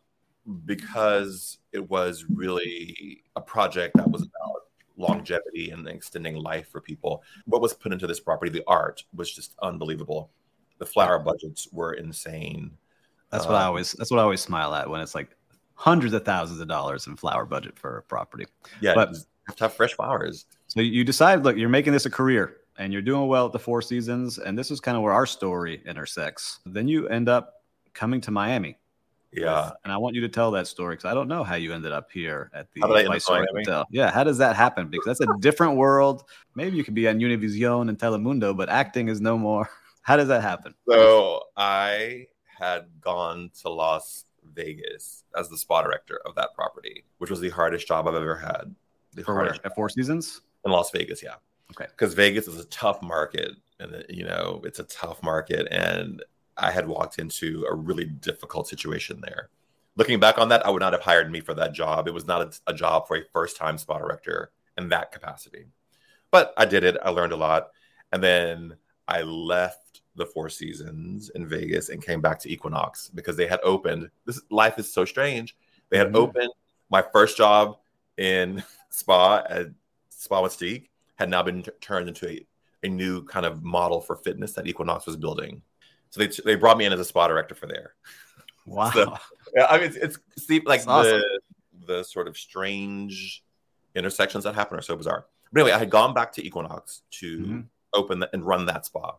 [0.64, 4.47] because it was really a project that was about
[4.98, 7.22] longevity and extending life for people.
[7.46, 10.30] What was put into this property, the art was just unbelievable.
[10.78, 12.72] The flower budgets were insane.
[13.30, 15.30] That's what I um, always that's what I always smile at when it's like
[15.74, 18.46] hundreds of thousands of dollars in flower budget for a property.
[18.80, 19.10] Yeah, but
[19.48, 20.46] have to have fresh flowers.
[20.66, 23.58] So you decide, look, you're making this a career and you're doing well at the
[23.58, 26.60] Four Seasons, and this is kind of where our story intersects.
[26.64, 28.78] Then you end up coming to Miami.
[29.32, 31.74] Yeah, and I want you to tell that story because I don't know how you
[31.74, 33.86] ended up here at the Viceroy Hotel.
[33.90, 34.88] Yeah, how does that happen?
[34.88, 36.24] Because that's a different world.
[36.54, 39.68] Maybe you could be on Univision and Telemundo, but acting is no more.
[40.02, 40.74] How does that happen?
[40.88, 47.30] So I had gone to Las Vegas as the spa director of that property, which
[47.30, 48.74] was the hardest job I've ever had.
[49.12, 49.54] The For where?
[49.64, 50.40] At Four Seasons?
[50.64, 51.34] In Las Vegas, yeah.
[51.72, 51.86] Okay.
[51.90, 56.22] Because Vegas is a tough market, and you know it's a tough market, and
[56.58, 59.50] I had walked into a really difficult situation there.
[59.96, 62.06] Looking back on that, I would not have hired me for that job.
[62.06, 65.66] It was not a, a job for a first-time spa director in that capacity,
[66.30, 66.96] but I did it.
[67.02, 67.70] I learned a lot,
[68.12, 68.76] and then
[69.08, 73.60] I left the Four Seasons in Vegas and came back to Equinox because they had
[73.62, 74.10] opened.
[74.24, 75.56] This life is so strange.
[75.90, 76.16] They had mm-hmm.
[76.16, 76.52] opened
[76.90, 77.78] my first job
[78.16, 79.68] in spa at
[80.10, 82.46] Spa Mystique had now been t- turned into a,
[82.82, 85.62] a new kind of model for fitness that Equinox was building.
[86.10, 87.94] So they they brought me in as a spa director for there.
[88.66, 88.90] Wow.
[88.90, 89.16] So,
[89.56, 91.22] yeah, I mean it's, it's like the awesome.
[91.86, 93.42] the sort of strange
[93.94, 95.24] intersections that happen are so bizarre.
[95.50, 97.60] But anyway, I had gone back to Equinox to mm-hmm.
[97.94, 99.14] open the, and run that spa,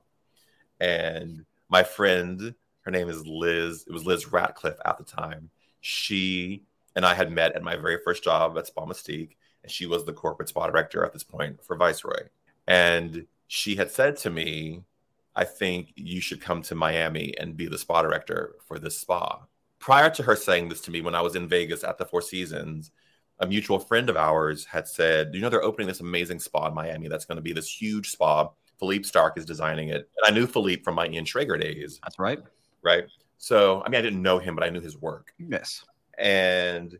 [0.80, 3.86] and my friend, her name is Liz.
[3.88, 5.49] It was Liz Ratcliffe at the time.
[5.82, 6.63] She
[6.95, 10.06] and I had met at my very first job at Spa Mystique, and she was
[10.06, 12.28] the corporate spa director at this point for Viceroy.
[12.67, 14.84] And she had said to me,
[15.36, 19.42] I think you should come to Miami and be the spa director for this spa.
[19.80, 22.22] Prior to her saying this to me when I was in Vegas at the Four
[22.22, 22.92] Seasons,
[23.39, 26.74] a mutual friend of ours had said, You know, they're opening this amazing spa in
[26.74, 28.50] Miami that's going to be this huge spa.
[28.80, 30.10] Philippe Starck is designing it.
[30.18, 32.00] And I knew Philippe from my Ian Schrager days.
[32.04, 32.39] That's right.
[32.82, 33.06] Right.
[33.38, 35.34] So, I mean, I didn't know him, but I knew his work.
[35.38, 35.86] Yes.
[36.18, 36.98] And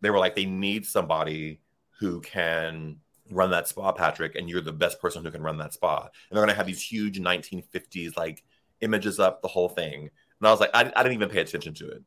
[0.00, 1.60] they were like, they need somebody
[1.98, 2.96] who can
[3.30, 6.02] run that spa, Patrick, and you're the best person who can run that spa.
[6.02, 8.44] And they're going to have these huge 1950s like
[8.80, 10.02] images up the whole thing.
[10.40, 12.02] And I was like, I, I didn't even pay attention to it.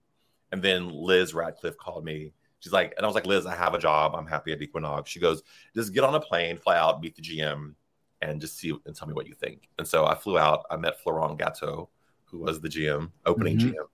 [0.52, 2.34] And then Liz Radcliffe called me.
[2.60, 4.16] She's like, and I was like, Liz, I have a job.
[4.16, 5.10] I'm happy at Equinox.
[5.10, 5.44] She goes,
[5.76, 7.74] just get on a plane, fly out, meet the GM,
[8.22, 9.68] and just see and tell me what you think.
[9.78, 10.66] And so I flew out.
[10.70, 11.90] I met Florent Gateau,
[12.26, 13.70] who was the GM, opening mm-hmm.
[13.70, 13.88] GM.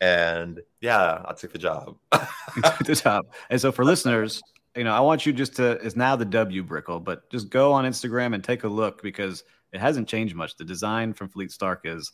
[0.00, 1.96] And yeah, I took the job.
[2.12, 3.26] took the job.
[3.48, 4.42] And so for listeners,
[4.76, 7.72] you know, I want you just to it's now the W Brickell, but just go
[7.72, 10.56] on Instagram and take a look because it hasn't changed much.
[10.56, 12.12] The design from Philippe Starck is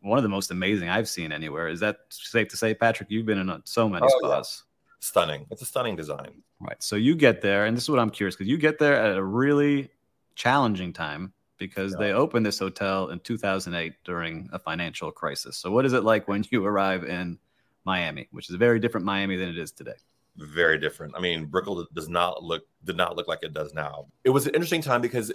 [0.00, 1.68] one of the most amazing I've seen anywhere.
[1.68, 3.10] Is that safe to say, Patrick?
[3.10, 4.62] You've been in so many oh, spas.
[4.62, 4.64] Yeah.
[5.00, 5.46] Stunning.
[5.50, 6.42] It's a stunning design.
[6.60, 6.82] Right.
[6.82, 9.16] So you get there, and this is what I'm curious because you get there at
[9.16, 9.90] a really
[10.34, 11.98] challenging time because yeah.
[11.98, 15.56] they opened this hotel in 2008 during a financial crisis.
[15.56, 17.38] So what is it like when you arrive in
[17.84, 19.92] Miami, which is a very different Miami than it is today?
[20.38, 21.14] Very different.
[21.16, 24.06] I mean, Brickell does not look did not look like it does now.
[24.24, 25.32] It was an interesting time because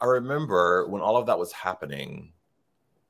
[0.00, 2.32] I remember when all of that was happening,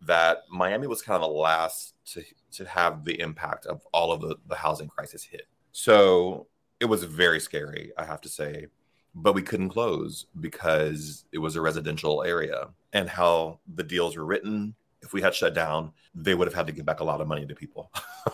[0.03, 4.21] that Miami was kind of the last to to have the impact of all of
[4.21, 5.47] the, the housing crisis hit.
[5.73, 6.47] So
[6.81, 8.67] it was very scary, I have to say.
[9.15, 12.69] But we couldn't close because it was a residential area.
[12.93, 16.67] And how the deals were written, if we had shut down, they would have had
[16.67, 17.91] to give back a lot of money to people.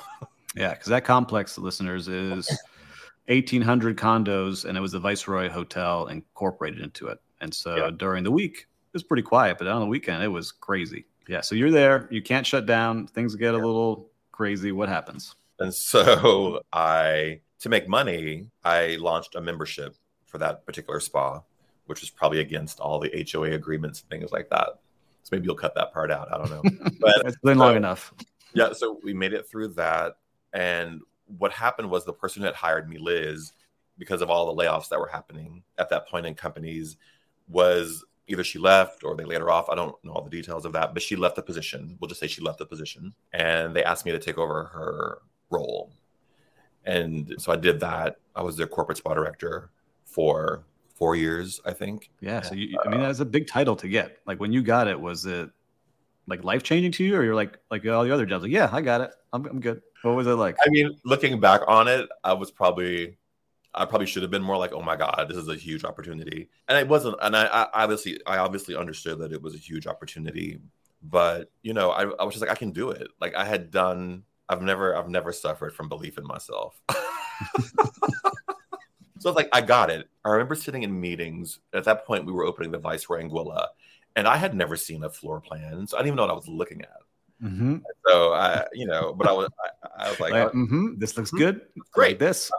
[0.57, 2.51] yeah, because that complex, listeners, is
[3.27, 7.19] 1,800 condos, and it was the Viceroy Hotel incorporated into it.
[7.41, 7.91] And so yeah.
[7.97, 11.07] during the week, it was pretty quiet, but on the weekend, it was crazy.
[11.29, 11.41] Yeah.
[11.41, 13.07] So you're there, you can't shut down.
[13.07, 14.73] Things get a little crazy.
[14.73, 15.35] What happens?
[15.61, 21.43] And so I, to make money, I launched a membership for that particular spa,
[21.87, 24.81] which was probably against all the HOA agreements and things like that.
[25.23, 26.33] So maybe you'll cut that part out.
[26.33, 26.63] I don't know.
[27.01, 28.13] But it's been so, long enough.
[28.55, 28.73] Yeah.
[28.73, 30.17] So we made it through that.
[30.53, 31.01] And
[31.39, 33.53] what happened was the person who had hired me, Liz,
[33.99, 36.97] because of all the layoffs that were happening at that point in companies,
[37.49, 39.69] was either she left or they laid her off.
[39.69, 41.97] I don't know all the details of that, but she left the position.
[42.01, 43.13] We'll just say she left the position.
[43.33, 45.19] And they asked me to take over her
[45.51, 45.93] role.
[46.85, 48.17] And so I did that.
[48.35, 49.71] I was their corporate spa director
[50.05, 50.65] for
[50.95, 52.11] four years, I think.
[52.21, 52.41] Yeah.
[52.43, 54.19] So you, I mean, uh, that's a big title to get.
[54.27, 55.51] Like when you got it, was it
[56.27, 58.43] like life changing to you, or you're like like all the other jobs?
[58.43, 59.11] Like, yeah, I got it.
[59.33, 59.83] I'm, I'm good.
[60.03, 60.57] What was it like?
[60.65, 63.17] I mean, looking back on it, I was probably
[63.75, 66.49] I probably should have been more like, "Oh my god, this is a huge opportunity,"
[66.69, 67.17] and it wasn't.
[67.23, 70.61] And I, I obviously, I obviously understood that it was a huge opportunity,
[71.03, 73.09] but you know, I, I was just like, I can do it.
[73.21, 74.25] Like I had done.
[74.49, 76.79] I've never, I've never suffered from belief in myself.
[79.19, 80.09] so it's like I got it.
[80.25, 81.61] I remember sitting in meetings.
[81.73, 83.69] At that point, we were opening the Viceroy Anguilla,
[84.17, 86.35] and I had never seen a floor plan, so I didn't even know what I
[86.35, 87.02] was looking at.
[87.43, 87.79] Mm-hmm.
[88.07, 89.49] So I, you know, but I was,
[89.85, 91.63] I, I was like, like oh, mm-hmm, this looks good.
[91.91, 92.13] Great.
[92.13, 92.51] Like this.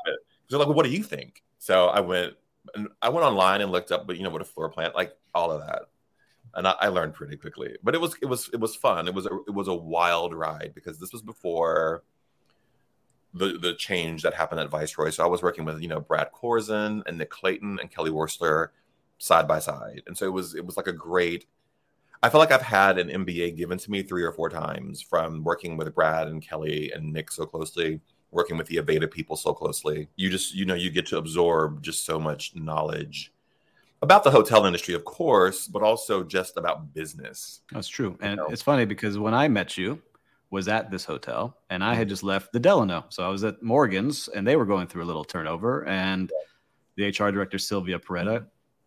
[0.50, 1.42] So like, well, what do you think?
[1.60, 2.34] So I went,
[2.76, 5.16] and I went online and looked up, but you know, what a floor plan, like
[5.34, 5.84] all of that,
[6.54, 7.78] and I, I, learned pretty quickly.
[7.84, 9.08] But it was, it was, it was fun.
[9.08, 12.04] It was, a, it was a wild ride because this was before
[13.34, 15.10] the the change that happened at Viceroy.
[15.10, 18.68] So I was working with you know Brad Korzen and Nick Clayton and Kelly Wearstler
[19.18, 21.46] side by side, and so it was it was like a great
[22.24, 25.44] I feel like I've had an MBA given to me three or four times from
[25.44, 28.00] working with Brad and Kelly and Nick so closely,
[28.32, 30.08] working with the Aveda people so closely.
[30.16, 33.34] You just, you know, you get to absorb just so much knowledge
[34.02, 37.60] about the hotel industry, of course, but also just about business.
[37.72, 38.18] That's true.
[38.22, 38.48] And know?
[38.48, 40.02] it's funny because when I met you,
[40.54, 42.10] was at this hotel and I had mm-hmm.
[42.10, 43.06] just left the Delano.
[43.10, 45.84] So I was at Morgan's and they were going through a little turnover.
[45.88, 46.32] And
[46.96, 48.46] the HR director, Sylvia Peretta,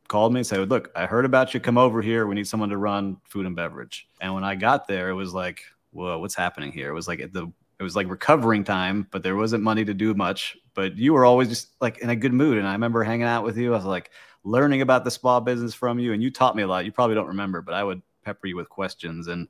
[0.08, 1.60] called me and said, Look, I heard about you.
[1.60, 2.26] Come over here.
[2.26, 4.08] We need someone to run food and beverage.
[4.20, 6.90] And when I got there, it was like, Whoa, what's happening here?
[6.90, 10.14] It was like the it was like recovering time, but there wasn't money to do
[10.14, 10.56] much.
[10.74, 12.58] But you were always just like in a good mood.
[12.58, 13.74] And I remember hanging out with you.
[13.74, 14.10] I was like
[14.44, 16.12] learning about the spa business from you.
[16.12, 16.86] And you taught me a lot.
[16.86, 19.26] You probably don't remember, but I would pepper you with questions.
[19.26, 19.48] And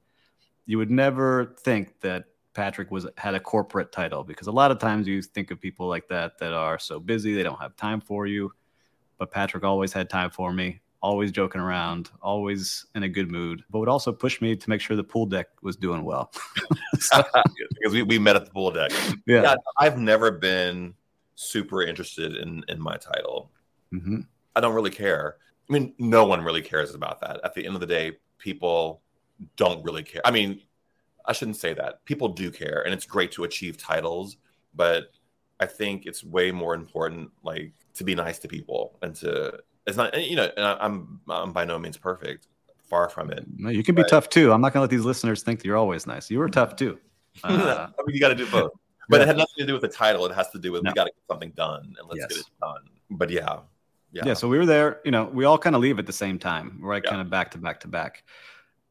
[0.67, 4.79] you would never think that Patrick was had a corporate title because a lot of
[4.79, 8.01] times you think of people like that that are so busy they don't have time
[8.01, 8.51] for you
[9.19, 13.63] but Patrick always had time for me, always joking around, always in a good mood,
[13.71, 16.33] but would also push me to make sure the pool deck was doing well.
[16.93, 18.91] because we, we met at the pool deck.
[19.27, 19.43] Yeah.
[19.43, 19.55] yeah.
[19.79, 20.95] I've never been
[21.35, 23.51] super interested in, in my title.
[23.93, 24.21] Mm-hmm.
[24.55, 25.37] I don't really care.
[25.69, 27.41] I mean, no one really cares about that.
[27.45, 29.03] At the end of the day, people
[29.57, 30.23] don't really care.
[30.25, 30.63] I mean,
[31.27, 32.05] I shouldn't say that.
[32.05, 34.37] People do care, and it's great to achieve titles,
[34.75, 35.11] but
[35.59, 39.97] I think it's way more important, like to be nice to people and to it's
[39.97, 42.49] not you know and I'm I'm by no means perfect,
[42.89, 43.45] far from it.
[43.57, 44.53] No, you can be tough too.
[44.53, 46.31] I'm not gonna let these listeners think that you're always nice.
[46.31, 46.99] You were tough too.
[47.45, 48.73] Uh, I mean, you got to do both.
[49.11, 49.25] But yeah.
[49.25, 50.25] it had nothing to do with the title.
[50.25, 50.91] It has to do with no.
[50.91, 52.29] we got to get something done and let's yes.
[52.29, 52.81] get it done.
[53.11, 53.59] But yeah,
[54.11, 54.23] yeah.
[54.25, 54.35] Yeah.
[54.35, 55.01] So we were there.
[55.05, 57.03] You know, we all kind of leave at the same time, right?
[57.05, 57.11] Yeah.
[57.11, 58.25] Kind of back to back to back.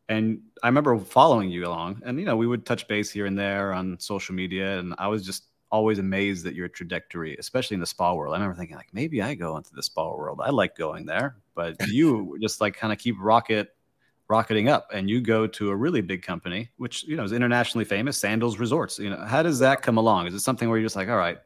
[0.08, 3.38] And I remember following you along, and you know, we would touch base here and
[3.38, 7.82] there on social media, and I was just always amazed at your trajectory, especially in
[7.82, 8.34] the spa world.
[8.34, 10.39] I remember thinking like maybe I go into the spa world.
[10.43, 13.69] I like going there, but you just like kind of keep rocket
[14.28, 17.86] rocketing up and you go to a really big company which you know is internationally
[17.86, 18.97] famous sandals resorts.
[18.97, 20.28] You know how does that come along?
[20.28, 21.38] Is it something where you're just like all right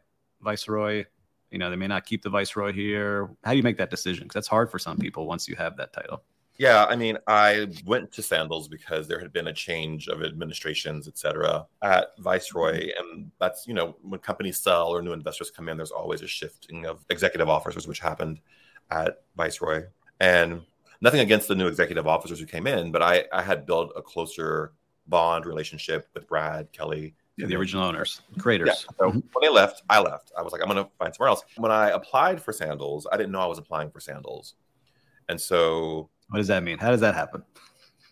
[0.42, 1.04] viceroy
[1.52, 3.30] you know they may not keep the viceroy here.
[3.44, 4.26] How do you make that decision?
[4.26, 6.24] Because that's hard for some people once you have that title
[6.60, 11.08] yeah, I mean, I went to Sandals because there had been a change of administrations,
[11.08, 12.90] et cetera, at Viceroy.
[12.90, 13.00] Mm-hmm.
[13.00, 16.28] And that's, you know, when companies sell or new investors come in, there's always a
[16.28, 18.42] shifting of executive officers, which happened
[18.92, 19.86] at Viceroy.
[20.20, 20.62] And
[21.00, 24.02] nothing against the new executive officers who came in, but I, I had built a
[24.02, 24.74] closer
[25.08, 27.16] bond relationship with Brad, Kelly.
[27.38, 28.68] Yeah, the original owners, creators.
[28.68, 28.74] Yeah.
[28.74, 29.20] So mm-hmm.
[29.32, 30.34] when they left, I left.
[30.38, 31.44] I was like, I'm going to find somewhere else.
[31.56, 34.56] When I applied for Sandals, I didn't know I was applying for Sandals.
[35.30, 36.78] And so what does that mean?
[36.78, 37.44] How does that happen?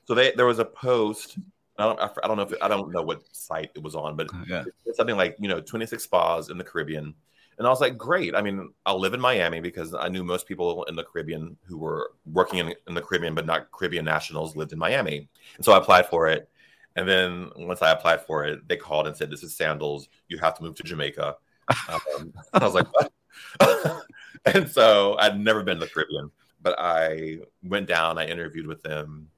[0.06, 1.38] So they there was a post.
[1.78, 4.16] I don't I don't know if it, I don't know what site it was on,
[4.16, 4.64] but yeah.
[4.86, 7.14] it's something like you know 26 spas in the Caribbean.
[7.58, 8.36] And I was like, great.
[8.36, 11.80] I mean, I'll live in Miami because I knew most people in the Caribbean who
[11.80, 15.28] were working in, in the Caribbean, but not Caribbean nationals, lived in Miami.
[15.56, 16.50] And so I applied for it.
[16.96, 20.08] And then once I applied for it, they called and said, This is Sandals.
[20.28, 21.36] You have to move to Jamaica.
[21.90, 23.12] Um, I was like, What?
[24.46, 28.82] and so I'd never been to the Caribbean but I went down, I interviewed with
[28.84, 29.30] them,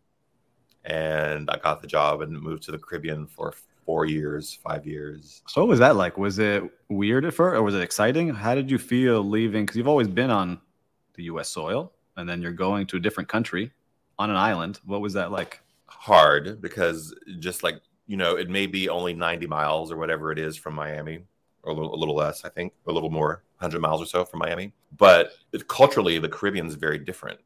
[0.85, 3.53] and I got the job and moved to the Caribbean for
[3.85, 5.41] four years, five years.
[5.47, 6.17] So, what was that like?
[6.17, 8.29] Was it weird at first, or was it exciting?
[8.29, 9.65] How did you feel leaving?
[9.65, 10.59] Because you've always been on
[11.13, 11.49] the U.S.
[11.49, 13.71] soil, and then you're going to a different country
[14.17, 14.79] on an island.
[14.85, 15.61] What was that like?
[15.87, 20.39] Hard because just like you know, it may be only 90 miles or whatever it
[20.39, 21.19] is from Miami,
[21.63, 24.25] or a little, a little less, I think, a little more, 100 miles or so
[24.25, 24.73] from Miami.
[24.97, 25.33] But
[25.67, 27.39] culturally, the Caribbean is very different.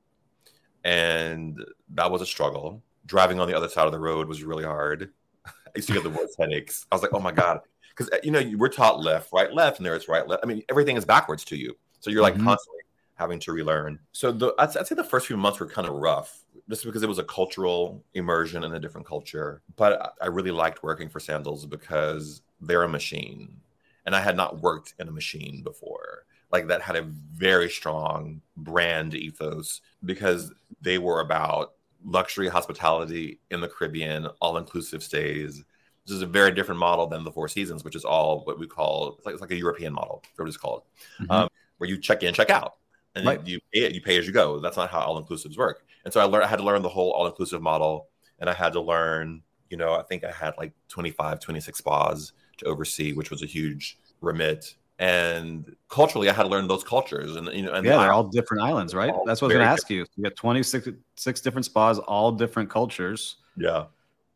[0.83, 1.63] And
[1.95, 2.81] that was a struggle.
[3.05, 5.11] Driving on the other side of the road was really hard.
[5.45, 6.85] I used to get the worst headaches.
[6.91, 7.61] I was like, oh my God.
[7.95, 10.43] Because, you know, we're taught left, right, left, and there it's right, left.
[10.43, 11.75] I mean, everything is backwards to you.
[11.99, 12.45] So you're like mm-hmm.
[12.45, 12.81] constantly
[13.15, 13.99] having to relearn.
[14.11, 17.03] So the, I'd, I'd say the first few months were kind of rough just because
[17.03, 19.61] it was a cultural immersion in a different culture.
[19.75, 23.57] But I really liked working for Sandals because they're a machine
[24.05, 26.25] and I had not worked in a machine before.
[26.51, 31.73] Like that had a very strong brand ethos because they were about
[32.05, 35.63] luxury hospitality in the Caribbean, all inclusive stays.
[36.05, 38.67] This is a very different model than the Four Seasons, which is all what we
[38.67, 40.83] call it's like, it's like a European model, what it's called,
[41.19, 41.31] mm-hmm.
[41.31, 42.75] um, where you check in, check out,
[43.15, 43.47] and right.
[43.47, 44.59] you pay it, you pay as you go.
[44.59, 45.85] That's not how all inclusives work.
[46.03, 48.53] And so I learned, I had to learn the whole all inclusive model, and I
[48.53, 52.33] had to learn, you know, I think I had like 25, 26 spas
[52.65, 54.75] oversee, which was a huge remit.
[54.99, 58.23] And culturally i had to learn those cultures and you know and yeah they're all
[58.23, 59.11] different islands right?
[59.25, 60.05] That's what i was going to ask you.
[60.15, 63.37] You got 26 six different spas all different cultures.
[63.57, 63.85] Yeah.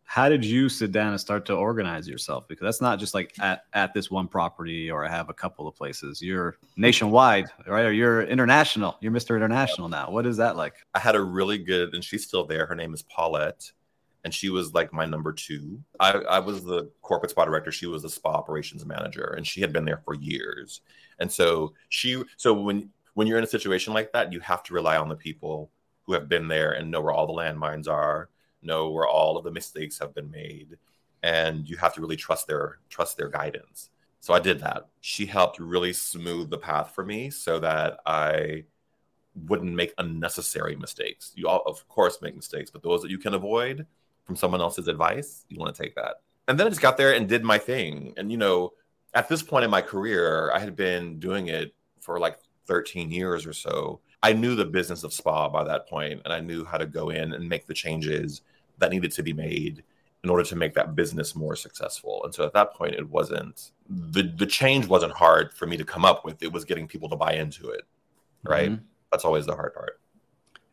[0.03, 2.47] How did you sit down and start to organize yourself?
[2.47, 5.67] Because that's not just like at, at this one property or i have a couple
[5.67, 6.21] of places.
[6.21, 7.85] You're nationwide right?
[7.85, 8.97] Or you're international.
[8.99, 10.09] You're mr international now.
[10.09, 10.73] What is that like?
[10.95, 12.65] I had a really good and she's still there.
[12.65, 13.71] Her name is paulette
[14.27, 15.81] and she was like my number two.
[16.01, 17.71] I, I was the corporate spa director.
[17.71, 20.81] She was the spa operations manager, and she had been there for years.
[21.19, 24.73] And so she, so when when you're in a situation like that, you have to
[24.73, 25.71] rely on the people
[26.03, 28.27] who have been there and know where all the landmines are,
[28.61, 30.77] know where all of the mistakes have been made,
[31.23, 33.91] and you have to really trust their trust their guidance.
[34.19, 34.89] So I did that.
[34.99, 38.65] She helped really smooth the path for me so that I
[39.45, 41.31] wouldn't make unnecessary mistakes.
[41.33, 43.87] You all, of course, make mistakes, but those that you can avoid,
[44.27, 46.21] from someone else's advice, you want to take that.
[46.47, 48.13] And then I just got there and did my thing.
[48.17, 48.73] And, you know,
[49.13, 53.45] at this point in my career, I had been doing it for like 13 years
[53.45, 54.01] or so.
[54.21, 57.09] I knew the business of spa by that point, and I knew how to go
[57.09, 58.41] in and make the changes
[58.79, 59.83] that needed to be made
[60.23, 62.21] in order to make that business more successful.
[62.23, 65.85] And so at that point, it wasn't the the change wasn't hard for me to
[65.85, 66.41] come up with.
[66.43, 67.83] It was getting people to buy into it,
[68.43, 68.71] right?
[68.71, 68.83] Mm-hmm.
[69.11, 69.99] That's always the hard part.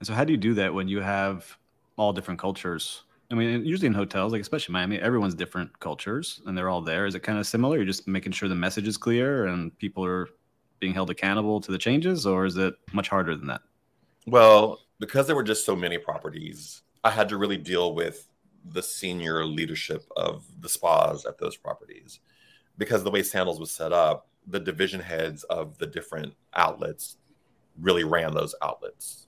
[0.00, 1.56] And so, how do you do that when you have
[1.96, 3.04] all different cultures
[3.34, 7.04] I mean, usually in hotels, like especially Miami, everyone's different cultures and they're all there.
[7.04, 7.78] Is it kind of similar?
[7.78, 10.28] You're just making sure the message is clear and people are
[10.78, 13.62] being held accountable to the changes, or is it much harder than that?
[14.28, 18.28] Well, because there were just so many properties, I had to really deal with
[18.66, 22.20] the senior leadership of the spas at those properties.
[22.78, 27.16] Because the way Sandals was set up, the division heads of the different outlets
[27.80, 29.23] really ran those outlets.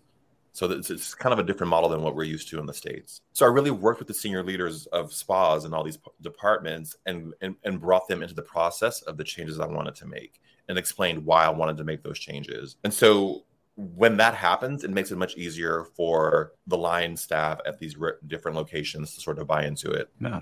[0.57, 2.73] So it's, it's kind of a different model than what we're used to in the
[2.73, 3.21] States.
[3.35, 7.35] So I really worked with the senior leaders of spas and all these departments and,
[7.43, 10.41] and, and brought them into the process of the changes I wanted to make
[10.71, 12.77] and explained why I wanted to make those changes.
[12.85, 13.45] And so
[13.77, 18.13] when that happens, it makes it much easier for the line staff at these re-
[18.27, 20.09] different locations to sort of buy into it.
[20.23, 20.41] Yeah.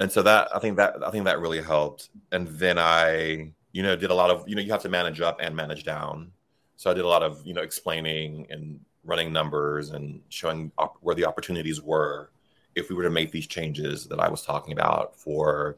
[0.00, 2.08] And so that I think that I think that really helped.
[2.32, 5.20] And then I, you know, did a lot of, you know, you have to manage
[5.20, 6.32] up and manage down.
[6.74, 10.98] So I did a lot of, you know, explaining and running numbers and showing op-
[11.00, 12.30] where the opportunities were
[12.74, 15.76] if we were to make these changes that I was talking about for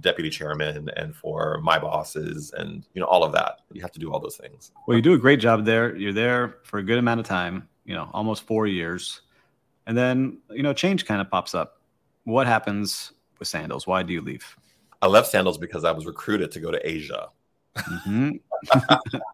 [0.00, 3.98] deputy chairman and for my bosses and you know all of that you have to
[3.98, 4.72] do all those things.
[4.86, 5.96] Well you do a great job there.
[5.96, 9.22] You're there for a good amount of time you know almost four years.
[9.86, 11.80] And then you know change kind of pops up.
[12.24, 13.86] What happens with sandals?
[13.86, 14.56] Why do you leave?
[15.02, 17.28] I left sandals because i was recruited to go to asia.
[17.76, 18.30] Mm-hmm.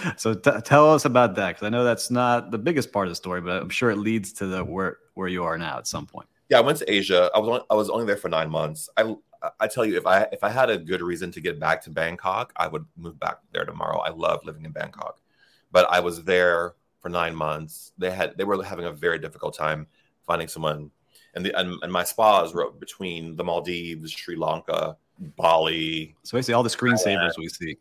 [0.16, 3.10] so t- tell us about that because I know that's not the biggest part of
[3.10, 5.86] the story, but I'm sure it leads to the where where you are now at
[5.86, 6.28] some point.
[6.48, 7.30] Yeah, I went to Asia.
[7.34, 8.88] I was only, I was only there for nine months.
[8.96, 9.14] I
[9.60, 11.90] I tell you, if I if I had a good reason to get back to
[11.90, 13.98] Bangkok, I would move back there tomorrow.
[13.98, 15.20] I love living in Bangkok,
[15.72, 17.92] but I was there for nine months.
[17.98, 19.86] They had they were having a very difficult time
[20.26, 20.90] finding someone,
[21.34, 24.96] and the and, and my spas were between the Maldives, Sri Lanka,
[25.36, 26.14] Bali.
[26.22, 27.76] So basically, all the screensavers we see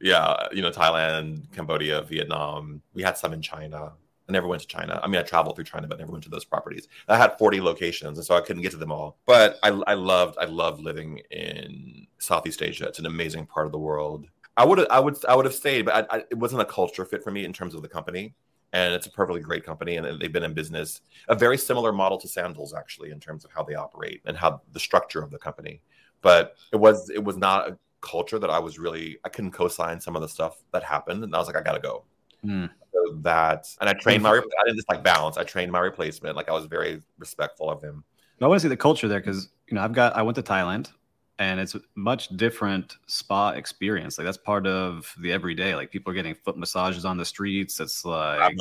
[0.00, 2.82] yeah, you know, Thailand, Cambodia, Vietnam.
[2.94, 3.92] We had some in China.
[4.28, 5.00] I never went to China.
[5.02, 6.86] I mean, I traveled through China, but never went to those properties.
[7.08, 9.16] I had 40 locations, and so I couldn't get to them all.
[9.26, 12.86] But I, I loved, I loved living in Southeast Asia.
[12.86, 14.26] It's an amazing part of the world.
[14.56, 17.04] I would, I would, I would have stayed, but I, I, it wasn't a culture
[17.04, 18.34] fit for me in terms of the company.
[18.74, 22.18] And it's a perfectly great company, and they've been in business a very similar model
[22.18, 25.38] to Sandals, actually, in terms of how they operate and how the structure of the
[25.38, 25.80] company.
[26.20, 30.16] But it was, it was not culture that I was really I couldn't co-sign some
[30.16, 32.04] of the stuff that happened, and I was like, I gotta go.
[32.44, 32.70] Mm.
[32.92, 35.36] So that and I trained my I didn't just like balance.
[35.36, 36.36] I trained my replacement.
[36.36, 38.04] Like I was very respectful of him.
[38.40, 40.42] I want to see the culture there because you know I've got I went to
[40.42, 40.92] Thailand
[41.38, 44.18] and it's a much different spa experience.
[44.18, 45.74] Like that's part of the everyday.
[45.74, 47.80] Like people are getting foot massages on the streets.
[47.80, 48.54] It's like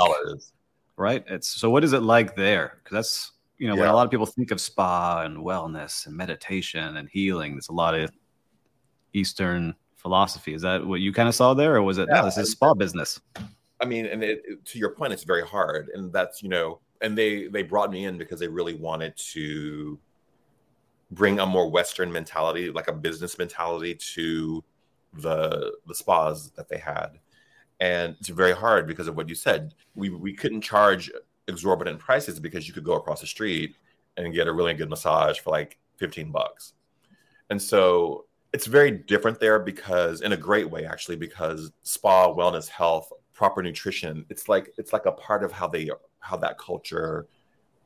[0.96, 1.24] right.
[1.28, 2.80] It's so what is it like there?
[2.84, 3.82] Because that's you know yeah.
[3.82, 7.70] when a lot of people think of spa and wellness and meditation and healing, there's
[7.70, 8.12] a lot of
[9.18, 10.54] Eastern philosophy.
[10.54, 12.52] Is that what you kind of saw there, or was it yeah, no, this is
[12.52, 13.20] spa business?
[13.82, 17.18] I mean, and it, to your point, it's very hard, and that's you know, and
[17.18, 20.00] they they brought me in because they really wanted to
[21.12, 24.64] bring a more Western mentality, like a business mentality, to
[25.14, 27.20] the the spas that they had,
[27.80, 29.74] and it's very hard because of what you said.
[29.96, 31.12] We we couldn't charge
[31.48, 33.76] exorbitant prices because you could go across the street
[34.18, 36.74] and get a really good massage for like 15 bucks
[37.50, 42.68] And so it's very different there because in a great way actually because spa wellness
[42.68, 45.90] health proper nutrition it's like it's like a part of how they
[46.20, 47.28] how that culture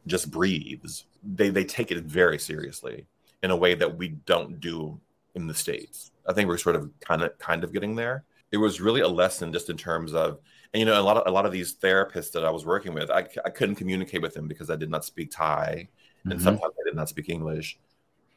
[0.07, 1.05] just breathes.
[1.23, 3.05] They they take it very seriously
[3.43, 4.99] in a way that we don't do
[5.35, 6.11] in the states.
[6.27, 8.23] I think we're sort of kind of kind of getting there.
[8.51, 10.39] It was really a lesson just in terms of
[10.73, 12.93] and you know a lot of a lot of these therapists that i was working
[12.93, 15.89] with i, I couldn't communicate with them because i did not speak thai
[16.23, 16.41] and mm-hmm.
[16.41, 17.77] sometimes i did not speak english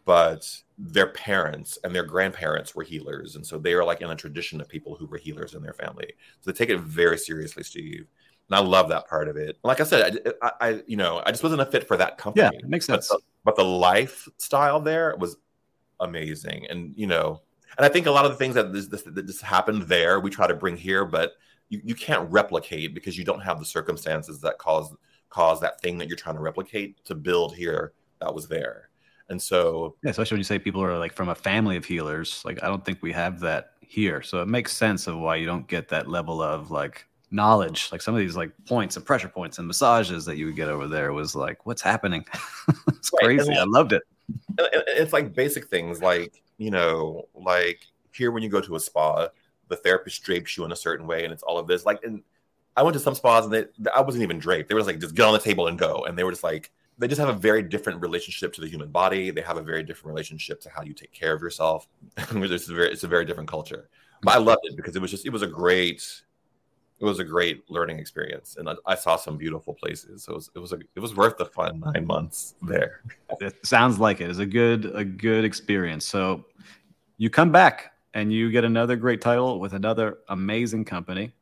[0.04, 0.46] but
[0.76, 4.60] their parents and their grandparents were healers and so they are like in a tradition
[4.60, 6.12] of people who were healers in their family.
[6.40, 8.06] So they take it very seriously steve
[8.48, 9.58] and i love that part of it.
[9.62, 12.48] Like i said i, I you know i just wasn't a fit for that company.
[12.52, 13.08] Yeah it makes sense.
[13.08, 15.36] but the, but the lifestyle there was
[16.00, 17.40] amazing and you know
[17.76, 20.20] and i think a lot of the things that this, this, that just happened there
[20.20, 21.34] we try to bring here but
[21.68, 24.94] you, you can't replicate because you don't have the circumstances that cause
[25.30, 28.90] cause that thing that you're trying to replicate to build here that was there
[29.28, 32.42] and so, yeah, especially when you say people are like from a family of healers,
[32.44, 34.22] like I don't think we have that here.
[34.22, 37.90] So it makes sense of why you don't get that level of like knowledge.
[37.90, 40.68] Like some of these like points and pressure points and massages that you would get
[40.68, 42.24] over there was like, what's happening?
[42.88, 43.24] it's right.
[43.24, 43.50] crazy.
[43.50, 44.02] Like, I loved it.
[44.58, 47.80] It's like basic things like, you know, like
[48.12, 49.28] here when you go to a spa,
[49.68, 51.86] the therapist drapes you in a certain way and it's all of this.
[51.86, 52.22] Like, and
[52.76, 53.64] I went to some spas and they,
[53.94, 54.68] I wasn't even draped.
[54.68, 56.04] They were like, just get on the table and go.
[56.04, 58.88] And they were just like, they just have a very different relationship to the human
[58.88, 59.30] body.
[59.30, 61.88] They have a very different relationship to how you take care of yourself.
[62.16, 63.88] it's, a very, it's a very different culture.
[64.22, 66.22] But I loved it because it was just it was a great
[67.00, 70.22] it was a great learning experience, and I, I saw some beautiful places.
[70.22, 73.00] So it was it was a, it was worth the fun nine months there.
[73.40, 76.04] It sounds like it is a good a good experience.
[76.06, 76.44] So
[77.18, 81.32] you come back and you get another great title with another amazing company.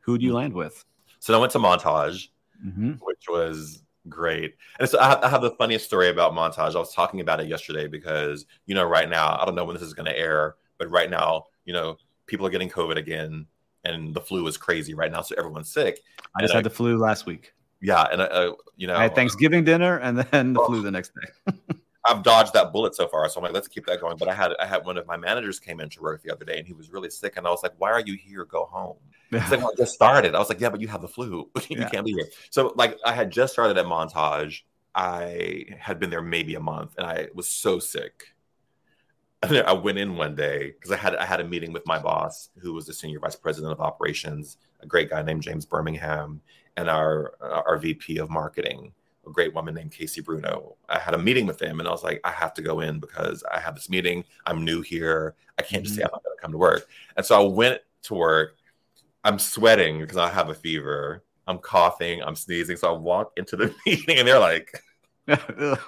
[0.00, 0.38] Who do you mm-hmm.
[0.38, 0.84] land with?
[1.20, 2.28] So I went to Montage,
[2.64, 2.92] mm-hmm.
[3.02, 4.54] which was great.
[4.78, 6.74] And so I, I, have the funniest story about montage.
[6.74, 9.74] I was talking about it yesterday because you know right now I don't know when
[9.74, 11.96] this is going to air, but right now you know
[12.26, 13.46] people are getting COVID again,
[13.84, 16.00] and the flu is crazy right now, so everyone's sick.
[16.36, 17.52] I just and had I, the flu last week.
[17.80, 20.90] Yeah, and uh, you know I had Thanksgiving dinner and then the oh, flu the
[20.90, 21.52] next day.
[22.04, 24.16] I've dodged that bullet so far, so I'm like, let's keep that going.
[24.16, 26.58] But I had I had one of my managers came into work the other day,
[26.58, 28.44] and he was really sick, and I was like, why are you here?
[28.44, 28.96] Go home.
[29.30, 30.34] He's like, well, I just started.
[30.34, 31.48] I was like, yeah, but you have the flu.
[31.68, 31.88] you yeah.
[31.88, 32.26] can't be here.
[32.50, 34.62] So like, I had just started at Montage.
[34.94, 38.24] I had been there maybe a month, and I was so sick.
[39.44, 41.98] And I went in one day because I had I had a meeting with my
[41.98, 46.40] boss, who was the senior vice president of operations, a great guy named James Birmingham,
[46.76, 48.92] and our our VP of marketing
[49.26, 50.76] a great woman named Casey Bruno.
[50.88, 52.98] I had a meeting with them and I was like, I have to go in
[53.00, 54.24] because I have this meeting.
[54.46, 55.34] I'm new here.
[55.58, 56.14] I can't just say mm-hmm.
[56.14, 56.88] I'm not going to come to work.
[57.16, 58.56] And so I went to work.
[59.24, 61.22] I'm sweating because I have a fever.
[61.46, 62.22] I'm coughing.
[62.22, 62.76] I'm sneezing.
[62.76, 64.72] So I walk into the meeting and they're like,
[65.26, 65.78] and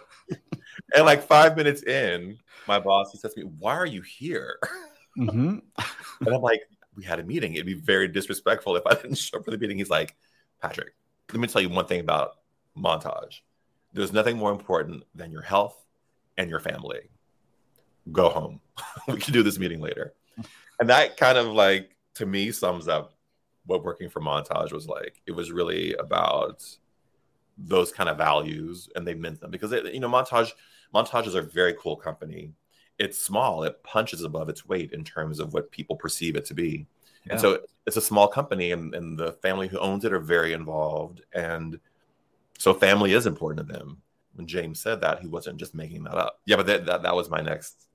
[1.04, 4.58] like five minutes in, my boss he says to me, "Why are you here?"
[5.18, 5.58] Mm-hmm.
[6.20, 6.62] and I'm like,
[6.96, 7.54] "We had a meeting.
[7.54, 10.14] It'd be very disrespectful if I didn't show up for the meeting." He's like,
[10.62, 10.94] "Patrick,
[11.32, 12.36] let me tell you one thing about
[12.76, 13.40] montage.
[13.92, 15.84] There's nothing more important than your health
[16.36, 17.10] and your family.
[18.12, 18.60] Go home.
[19.08, 20.14] we can do this meeting later.
[20.80, 23.14] And that kind of like to me sums up
[23.66, 25.22] what working for montage was like.
[25.26, 26.64] It was really about
[27.56, 30.52] those kind of values and they meant them because it, you know montage
[30.94, 32.52] montage is a very cool company
[32.98, 36.54] it's small it punches above its weight in terms of what people perceive it to
[36.54, 36.86] be
[37.26, 37.32] yeah.
[37.32, 40.52] and so it's a small company and, and the family who owns it are very
[40.52, 41.78] involved and
[42.58, 44.02] so family is important to them.
[44.34, 46.40] When James said that, he wasn't just making that up.
[46.46, 47.86] Yeah, but that that, that was my next.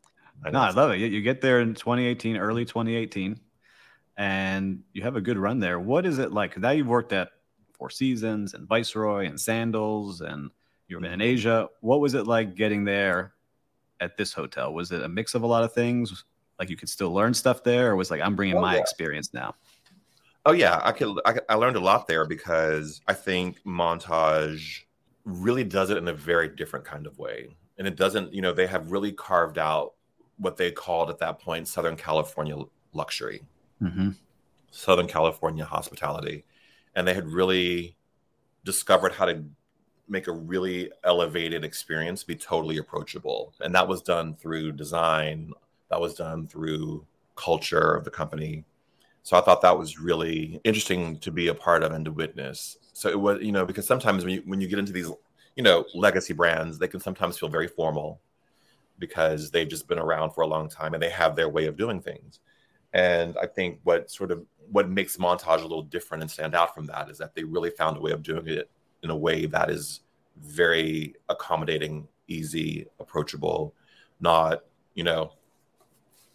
[0.41, 0.97] My no, next I love it.
[0.97, 3.39] You get there in 2018, early 2018,
[4.17, 5.79] and you have a good run there.
[5.79, 6.57] What is it like?
[6.57, 7.29] Now you've worked at
[7.73, 10.49] Four Seasons and Viceroy and Sandals, and
[10.87, 11.29] you've been in mm-hmm.
[11.29, 11.69] Asia.
[11.81, 13.33] What was it like getting there
[13.99, 14.73] at this hotel?
[14.73, 16.23] Was it a mix of a lot of things?
[16.57, 18.81] Like you could still learn stuff there, or was like I'm bringing oh, my yeah.
[18.81, 19.55] experience now?
[20.45, 21.19] Oh yeah, I could.
[21.25, 24.83] I, I learned a lot there because I think montage
[25.25, 28.33] really does it in a very different kind of way, and it doesn't.
[28.33, 29.93] You know, they have really carved out
[30.37, 32.57] what they called at that point Southern California
[32.93, 33.41] luxury,
[33.81, 34.11] mm-hmm.
[34.71, 36.45] Southern California hospitality,
[36.95, 37.95] and they had really
[38.63, 39.43] discovered how to
[40.07, 45.51] make a really elevated experience be totally approachable, and that was done through design.
[45.89, 48.63] That was done through culture of the company
[49.23, 52.77] so I thought that was really interesting to be a part of and to witness.
[52.93, 55.11] So it was, you know, because sometimes when you when you get into these,
[55.55, 58.21] you know, legacy brands, they can sometimes feel very formal
[58.97, 61.77] because they've just been around for a long time and they have their way of
[61.77, 62.39] doing things.
[62.93, 66.75] And I think what sort of what makes montage a little different and stand out
[66.75, 68.69] from that is that they really found a way of doing it
[69.03, 70.01] in a way that is
[70.37, 73.73] very accommodating, easy, approachable,
[74.19, 74.63] not,
[74.93, 75.31] you know,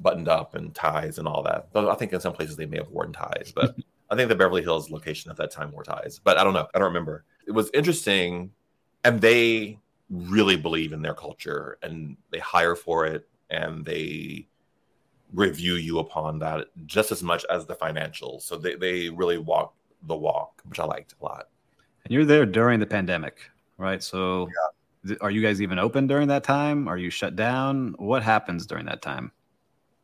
[0.01, 1.69] buttoned up and ties and all that.
[1.73, 3.77] But I think in some places they may have worn ties, but
[4.11, 6.21] I think the Beverly Hills location at that time wore ties.
[6.23, 6.69] But I don't know.
[6.75, 7.25] I don't remember.
[7.47, 8.51] It was interesting,
[9.05, 9.79] and they
[10.11, 14.47] really believe in their culture and they hire for it and they
[15.33, 18.43] review you upon that just as much as the financials.
[18.43, 21.49] So they, they really walk the walk, which I liked a lot.
[22.05, 24.03] And you're there during the pandemic, right?
[24.03, 24.49] So
[25.05, 25.17] yeah.
[25.21, 26.87] are you guys even open during that time?
[26.87, 27.95] Are you shut down?
[27.99, 29.33] What happens during that time?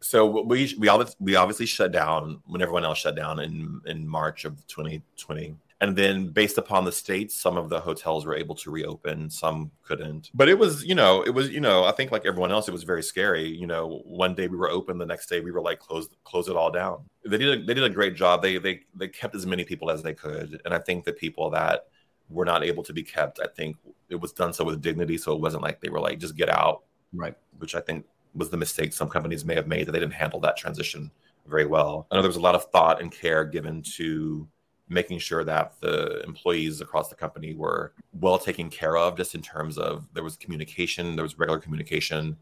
[0.00, 4.08] So we we obviously, we obviously shut down when everyone else shut down in in
[4.08, 5.56] March of 2020.
[5.82, 9.70] And then based upon the states, some of the hotels were able to reopen, some
[9.82, 10.30] couldn't.
[10.34, 12.72] But it was, you know, it was, you know, I think like everyone else, it
[12.72, 13.48] was very scary.
[13.48, 16.48] You know, one day we were open, the next day we were like close close
[16.48, 17.04] it all down.
[17.24, 18.42] They did a, they did a great job.
[18.42, 20.60] They they they kept as many people as they could.
[20.66, 21.86] And I think the people that
[22.28, 23.76] were not able to be kept, I think
[24.10, 25.16] it was done so with dignity.
[25.16, 26.82] So it wasn't like they were like, just get out.
[27.12, 27.34] Right.
[27.58, 28.04] Which I think
[28.34, 31.10] was the mistake some companies may have made that they didn't handle that transition
[31.46, 32.06] very well.
[32.10, 34.46] I know there was a lot of thought and care given to
[34.88, 39.40] making sure that the employees across the company were well taken care of just in
[39.40, 42.36] terms of there was communication there was regular communication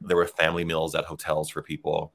[0.00, 2.14] there were family meals at hotels for people.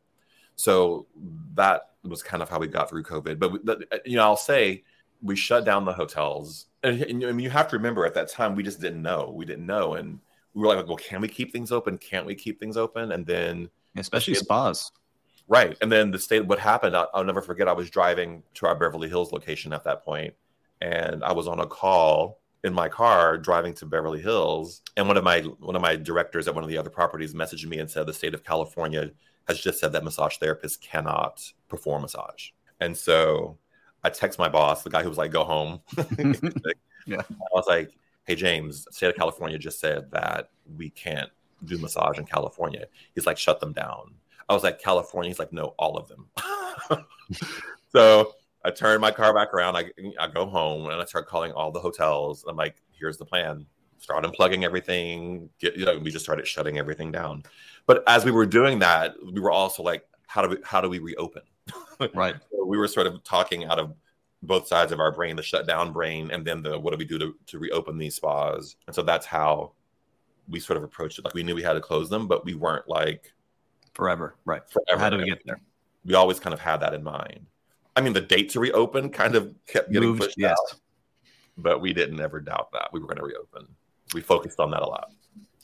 [0.55, 1.05] So
[1.53, 3.39] that was kind of how we got through covid.
[3.39, 4.84] But you know i'll say
[5.21, 6.65] we shut down the hotels.
[6.84, 9.32] And, and you have to remember at that time we just didn't know.
[9.36, 9.95] We didn't know.
[9.95, 10.19] And
[10.56, 13.26] we were like well can we keep things open can't we keep things open and
[13.26, 14.91] then especially spas
[15.47, 15.78] Right.
[15.82, 17.68] And then the state, what happened, I'll, I'll, never forget.
[17.68, 20.34] I was driving to our Beverly Hills location at that point,
[20.82, 24.82] and I was on a call in my car driving to Beverly Hills.
[24.97, 27.68] And one of my one of my directors at one of the other properties messaged
[27.68, 29.12] me and said the state of California
[29.47, 32.49] has just said that massage therapists cannot perform massage.
[32.80, 33.60] And so
[34.03, 35.80] I text my boss, the guy who was like, go home.
[37.06, 37.22] yeah.
[37.22, 37.91] I was like,
[38.26, 41.30] hey, James, state of California just said that we can't
[41.63, 42.86] do massage in California.
[43.13, 44.13] He's like, shut them down.
[44.49, 45.30] I was like, California.
[45.30, 46.28] He's like, no, all of them.
[47.91, 49.76] so I turn my car back around.
[49.76, 49.86] I,
[50.19, 52.45] I go home and I start calling all the hotels.
[52.47, 53.65] I'm like, here's the plan.
[53.97, 55.49] Start unplugging everything.
[55.59, 57.43] Get, you know, we just started shutting everything down.
[57.86, 60.89] But as we were doing that, we were also like, how do we how do
[60.89, 61.43] we reopen?
[62.13, 62.36] right.
[62.51, 63.95] so we were sort of talking out of
[64.45, 67.17] both sides of our brain, the shutdown brain, and then the what do we do
[67.19, 68.75] to, to reopen these spas?
[68.87, 69.73] And so that's how
[70.47, 71.25] we sort of approached it.
[71.25, 73.33] Like we knew we had to close them, but we weren't like
[73.93, 74.35] forever.
[74.45, 74.61] Right.
[74.69, 75.01] Forever.
[75.01, 75.59] How do we get there?
[76.05, 77.45] We always kind of had that in mind.
[77.95, 80.51] I mean, the date to reopen kind of kept getting Moved, pushed yes.
[80.51, 80.79] out,
[81.57, 83.67] but we didn't ever doubt that we were going to reopen.
[84.13, 85.11] We focused on that a lot.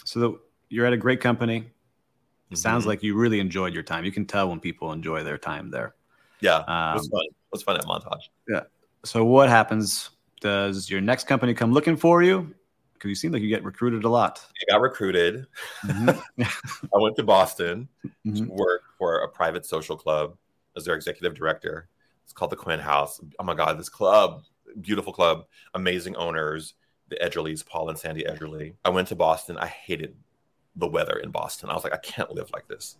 [0.06, 1.60] So the, you're at a great company.
[1.60, 2.56] Mm-hmm.
[2.56, 4.06] Sounds like you really enjoyed your time.
[4.06, 5.94] You can tell when people enjoy their time there.
[6.40, 7.26] Yeah, um, it was um, fun.
[7.52, 8.30] It was fun at Montage.
[8.48, 8.62] Yeah.
[9.04, 10.12] So what happens?
[10.40, 12.54] Does your next company come looking for you?
[13.02, 14.46] because you seem like you get recruited a lot.
[14.62, 15.48] I got recruited.
[15.84, 16.44] Mm-hmm.
[16.94, 18.46] I went to Boston mm-hmm.
[18.46, 20.38] to work for a private social club
[20.78, 21.90] as their executive director.
[22.24, 23.20] It's called the Quin House.
[23.40, 24.44] Oh my God, this club,
[24.82, 26.76] beautiful club, amazing owners,
[27.10, 28.76] the Edgerleys, Paul and Sandy Edgerley.
[28.86, 29.58] I went to Boston.
[29.58, 30.16] I hated
[30.76, 31.72] the weather in Boston.
[31.72, 32.98] I was like, I can't live like this.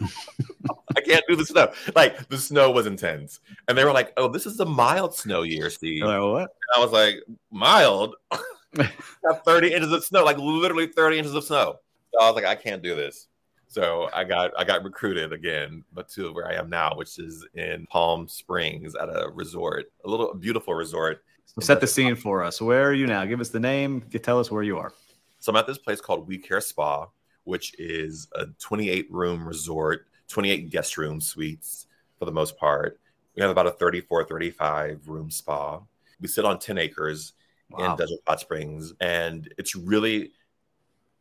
[1.04, 1.72] Can't do the snow.
[1.94, 5.42] Like the snow was intense, and they were like, "Oh, this is a mild snow
[5.42, 6.40] year, Steve." Like, what?
[6.40, 8.16] And I was like, "Mild."
[8.74, 11.78] got 30 inches of snow, like literally 30 inches of snow.
[12.12, 13.28] So I was like, I can't do this.
[13.68, 17.44] So I got I got recruited again, but to where I am now, which is
[17.54, 21.24] in Palm Springs at a resort, a little beautiful resort.
[21.46, 22.60] So set the scene for us.
[22.60, 23.24] Where are you now?
[23.24, 24.02] Give us the name.
[24.22, 24.92] Tell us where you are.
[25.40, 27.08] So I'm at this place called We Care Spa,
[27.44, 31.86] which is a 28 room resort, 28 guest room suites
[32.18, 33.00] for the most part.
[33.34, 35.80] We have about a 34, 35 room spa.
[36.20, 37.32] We sit on 10 acres
[37.70, 37.92] wow.
[37.92, 38.92] in Desert Hot Springs.
[39.00, 40.32] And it's really,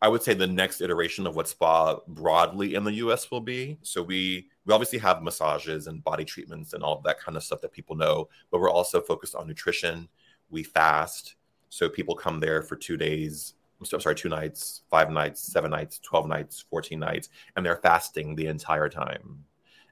[0.01, 3.77] I would say, the next iteration of what spa broadly in the US will be.
[3.81, 7.43] So we we obviously have massages and body treatments and all of that kind of
[7.43, 10.07] stuff that people know, but we're also focused on nutrition.
[10.49, 11.35] We fast.
[11.69, 13.55] So people come there for two days,
[13.91, 18.35] I'm sorry, two nights, five nights, seven nights, 12 nights, 14 nights, and they're fasting
[18.35, 19.43] the entire time.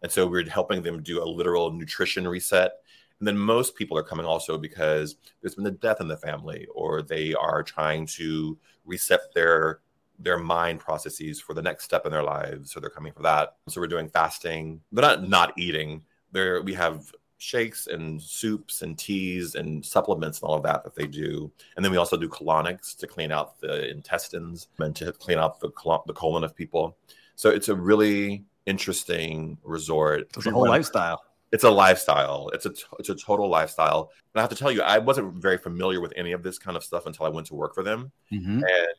[0.03, 2.73] And so we're helping them do a literal nutrition reset
[3.21, 6.65] and then most people are coming also because there's been a death in the family,
[6.73, 9.81] or they are trying to reset their
[10.17, 12.71] their mind processes for the next step in their lives.
[12.71, 13.57] So they're coming for that.
[13.69, 14.81] So we're doing fasting.
[14.91, 16.03] They're not not eating.
[16.31, 20.95] There we have shakes and soups and teas and supplements and all of that that
[20.95, 21.51] they do.
[21.75, 25.59] And then we also do colonics to clean out the intestines and to clean out
[25.59, 25.69] the,
[26.05, 26.97] the colon of people.
[27.35, 30.29] So it's a really interesting resort.
[30.35, 31.23] It's a whole lifestyle
[31.53, 32.49] it's a lifestyle.
[32.53, 34.11] It's a it's a total lifestyle.
[34.33, 36.77] And I have to tell you, I wasn't very familiar with any of this kind
[36.77, 38.09] of stuff until I went to work for them.
[38.31, 38.63] Mm-hmm.
[38.63, 38.95] And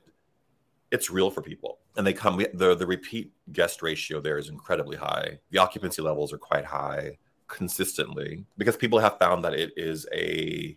[0.90, 4.96] it's real for people and they come the the repeat guest ratio there is incredibly
[4.96, 7.16] high the occupancy levels are quite high
[7.52, 10.76] consistently because people have found that it is a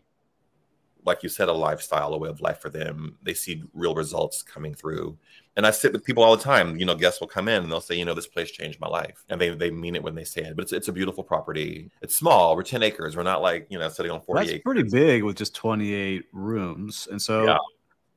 [1.06, 3.16] like you said a lifestyle a way of life for them.
[3.22, 5.18] They see real results coming through.
[5.56, 7.72] And i sit with people all the time you know guests will come in and
[7.72, 9.24] they'll say you know this place changed my life.
[9.30, 11.90] And they, they mean it when they say it but it's, it's a beautiful property.
[12.02, 12.56] It's small.
[12.56, 13.16] We're 10 acres.
[13.16, 14.64] We're not like you know sitting on 40 that's acres.
[14.64, 17.08] pretty big with just 28 rooms.
[17.10, 17.58] And so yeah.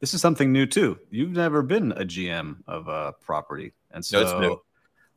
[0.00, 0.98] this is something new too.
[1.10, 3.72] You've never been a gm of a property.
[3.92, 4.62] And so no,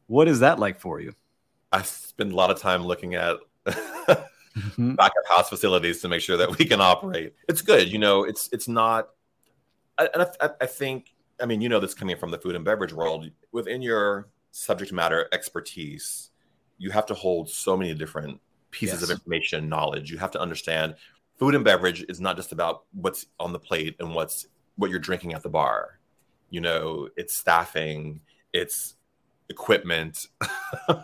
[0.06, 1.16] what is that like for you
[1.72, 4.96] i spend a lot of time looking at mm-hmm.
[4.96, 7.34] backup house facilities to make sure that we can operate.
[7.48, 8.24] It's good, you know.
[8.24, 9.10] It's it's not,
[9.98, 12.94] and I, I think I mean you know this coming from the food and beverage
[12.94, 16.32] world within your subject matter expertise,
[16.78, 18.40] you have to hold so many different
[18.72, 19.10] pieces yes.
[19.10, 20.12] of information, knowledge.
[20.12, 20.96] You have to understand
[21.38, 25.00] food and beverage is not just about what's on the plate and what's what you're
[25.00, 26.00] drinking at the bar.
[26.50, 28.20] You know, it's staffing,
[28.52, 28.96] it's
[29.50, 30.28] equipment,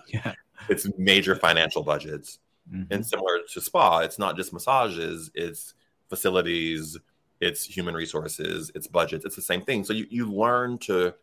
[0.08, 0.34] yeah.
[0.70, 2.40] It's major financial budgets.
[2.72, 2.94] Mm-hmm.
[2.94, 5.74] And similar to spa, it's not just massages, it's
[6.10, 6.98] facilities,
[7.40, 9.84] it's human resources, it's budgets, it's the same thing.
[9.84, 11.14] So you, you learn to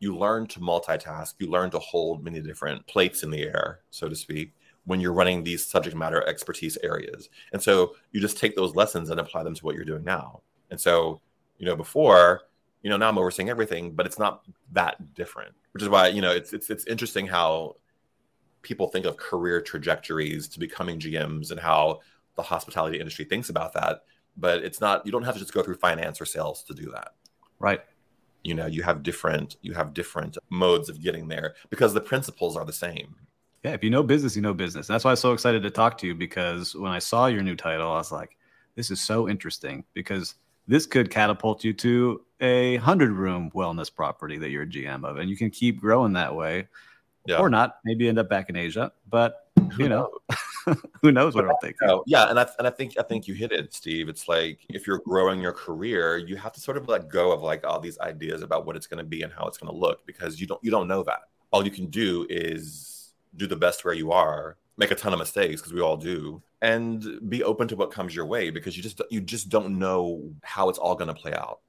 [0.00, 4.08] you learn to multitask, you learn to hold many different plates in the air, so
[4.08, 4.52] to speak,
[4.84, 7.28] when you're running these subject matter expertise areas.
[7.52, 10.40] And so you just take those lessons and apply them to what you're doing now.
[10.72, 11.20] And so,
[11.58, 12.42] you know, before,
[12.82, 14.42] you know, now I'm overseeing everything, but it's not
[14.72, 17.76] that different, which is why, you know, it's it's it's interesting how
[18.62, 22.00] people think of career trajectories to becoming GMs and how
[22.36, 24.04] the hospitality industry thinks about that.
[24.36, 26.90] But it's not, you don't have to just go through finance or sales to do
[26.92, 27.14] that.
[27.58, 27.80] Right.
[28.42, 32.56] You know, you have different, you have different modes of getting there because the principles
[32.56, 33.14] are the same.
[33.62, 33.72] Yeah.
[33.72, 34.86] If you know business, you know business.
[34.86, 37.54] That's why I'm so excited to talk to you because when I saw your new
[37.54, 38.36] title, I was like,
[38.74, 40.34] this is so interesting because
[40.66, 45.18] this could catapult you to a hundred room wellness property that you're a GM of,
[45.18, 46.68] and you can keep growing that way
[47.26, 47.38] yeah.
[47.38, 47.76] or not.
[47.84, 49.48] Maybe end up back in Asia, but
[49.78, 50.10] you know,
[51.02, 51.76] who knows what think.
[52.06, 54.08] Yeah, and I and I think I think you hit it, Steve.
[54.08, 57.42] It's like if you're growing your career, you have to sort of let go of
[57.42, 59.78] like all these ideas about what it's going to be and how it's going to
[59.78, 61.20] look because you don't you don't know that.
[61.50, 65.18] All you can do is do the best where you are, make a ton of
[65.18, 68.82] mistakes because we all do, and be open to what comes your way because you
[68.82, 71.60] just you just don't know how it's all going to play out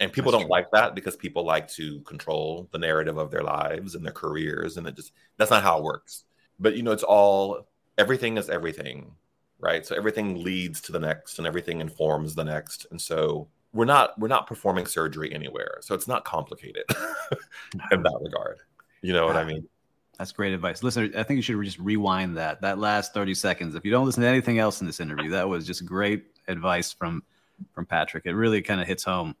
[0.00, 0.56] and people that's don't true.
[0.56, 4.76] like that because people like to control the narrative of their lives and their careers
[4.76, 6.24] and it just that's not how it works.
[6.58, 9.12] But you know it's all everything is everything
[9.60, 9.84] right?
[9.84, 12.86] So everything leads to the next and everything informs the next.
[12.90, 15.78] And so we're not we're not performing surgery anywhere.
[15.80, 16.84] So it's not complicated
[17.92, 18.58] in that regard.
[19.02, 19.68] You know what i mean?
[20.18, 20.82] That's great advice.
[20.82, 23.74] Listen i think you should just rewind that that last 30 seconds.
[23.74, 26.92] If you don't listen to anything else in this interview that was just great advice
[26.92, 27.22] from
[27.72, 28.24] from patrick.
[28.26, 29.34] It really kind of hits home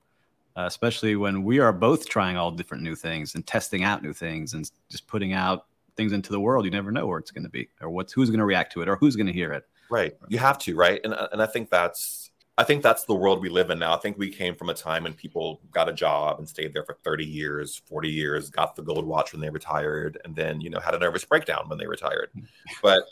[0.58, 4.12] uh, especially when we are both trying all different new things and testing out new
[4.12, 6.64] things and just putting out things into the world.
[6.64, 8.82] You never know where it's going to be or what's who's going to react to
[8.82, 9.68] it or who's going to hear it.
[9.88, 10.16] Right.
[10.26, 11.00] You have to, right?
[11.04, 13.94] And uh, and I think that's I think that's the world we live in now.
[13.94, 16.82] I think we came from a time when people got a job and stayed there
[16.82, 20.70] for 30 years, 40 years, got the gold watch when they retired, and then, you
[20.70, 22.30] know, had a nervous breakdown when they retired.
[22.34, 22.40] Hmm.
[22.82, 23.04] But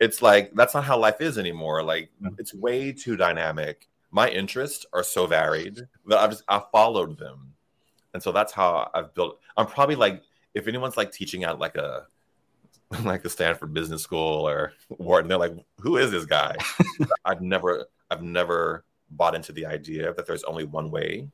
[0.00, 1.82] it's like that's not how life is anymore.
[1.82, 2.28] Like hmm.
[2.38, 7.52] it's way too dynamic my interests are so varied that I've just I followed them,
[8.14, 9.40] and so that's how I've built.
[9.56, 10.22] I'm probably like
[10.54, 12.06] if anyone's like teaching at like a
[13.02, 16.54] like a Stanford Business School or Wharton, they're like, who is this guy?
[17.24, 21.28] I've never I've never bought into the idea that there's only one way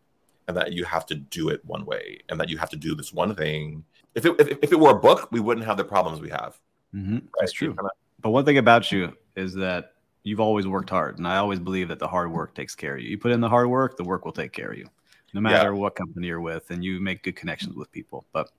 [0.49, 2.95] and that you have to do it one way and that you have to do
[2.95, 3.85] this one thing.
[4.15, 6.59] If it, if, if it were a book, we wouldn't have the problems we have.
[6.95, 7.13] Mm-hmm.
[7.13, 7.23] Right?
[7.41, 7.77] That's true.
[8.23, 9.93] But one thing about you is that
[10.23, 13.03] you've always worked hard, and I always believe that the hard work takes care of
[13.03, 13.11] you.
[13.11, 14.89] You put in the hard work, the work will take care of you,
[15.33, 15.79] no matter yeah.
[15.79, 18.25] what company you're with, and you make good connections with people.
[18.33, 18.51] But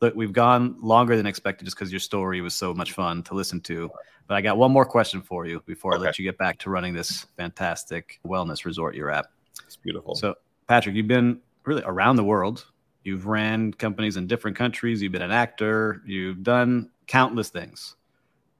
[0.00, 3.34] look, we've gone longer than expected just because your story was so much fun to
[3.34, 3.90] listen to.
[4.26, 6.02] But I got one more question for you before okay.
[6.02, 9.26] I let you get back to running this fantastic wellness resort you're at.
[9.64, 10.14] It's beautiful.
[10.16, 10.34] So,
[10.66, 12.66] Patrick, you've been really around the world.
[13.04, 15.00] You've ran companies in different countries.
[15.00, 16.02] You've been an actor.
[16.04, 17.94] You've done countless things.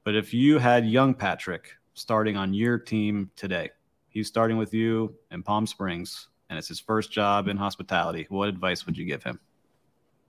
[0.05, 3.71] But if you had young Patrick starting on your team today.
[4.09, 8.27] He's starting with you in Palm Springs, and it's his first job in hospitality.
[8.29, 9.39] What advice would you give him?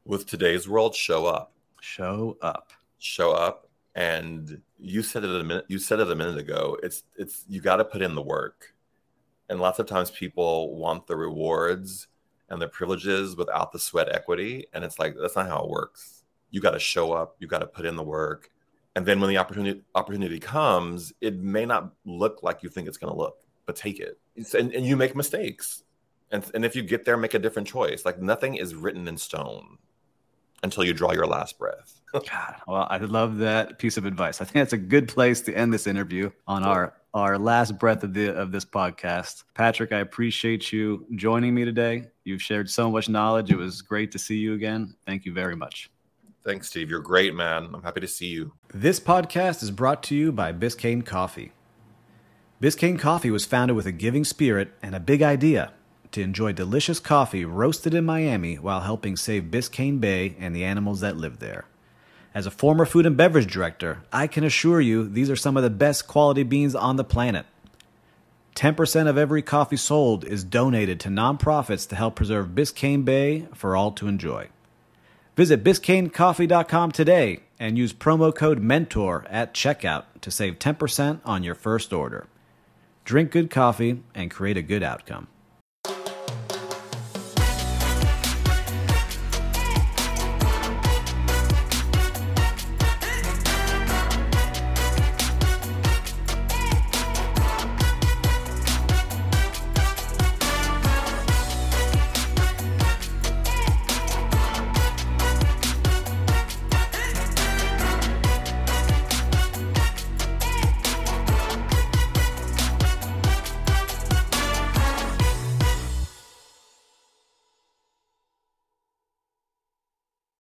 [0.04, 1.52] With today's world, show up.
[1.80, 2.72] Show up.
[2.98, 3.68] Show up.
[3.94, 5.66] And you said it a minute.
[5.68, 6.78] You said it a minute ago.
[6.82, 8.74] It's it's you got to put in the work.
[9.50, 12.06] And lots of times people want the rewards
[12.48, 16.22] and the privileges without the sweat equity, and it's like that's not how it works.
[16.50, 17.36] You got to show up.
[17.38, 18.50] You got to put in the work
[18.98, 22.96] and then when the opportunity opportunity comes, it may not look like you think it's
[22.96, 24.18] going to look, but take it.
[24.58, 25.84] And, and you make mistakes.
[26.32, 28.04] And, and if you get there, make a different choice.
[28.04, 29.78] Like nothing is written in stone
[30.64, 32.00] until you draw your last breath.
[32.12, 34.40] God, well, I love that piece of advice.
[34.40, 38.02] I think that's a good place to end this interview on our our last breath
[38.02, 39.44] of the of this podcast.
[39.54, 42.06] Patrick, I appreciate you joining me today.
[42.24, 43.52] You've shared so much knowledge.
[43.52, 44.96] It was great to see you again.
[45.06, 45.88] Thank you very much.
[46.44, 46.88] Thanks, Steve.
[46.88, 47.70] You're great, man.
[47.74, 48.52] I'm happy to see you.
[48.72, 51.52] This podcast is brought to you by Biscayne Coffee.
[52.62, 55.72] Biscayne Coffee was founded with a giving spirit and a big idea
[56.12, 61.00] to enjoy delicious coffee roasted in Miami while helping save Biscayne Bay and the animals
[61.00, 61.66] that live there.
[62.34, 65.62] As a former food and beverage director, I can assure you these are some of
[65.62, 67.46] the best quality beans on the planet.
[68.54, 73.76] 10% of every coffee sold is donated to nonprofits to help preserve Biscayne Bay for
[73.76, 74.48] all to enjoy.
[75.38, 81.54] Visit BiscayneCoffee.com today and use promo code MENTOR at checkout to save 10% on your
[81.54, 82.26] first order.
[83.04, 85.28] Drink good coffee and create a good outcome.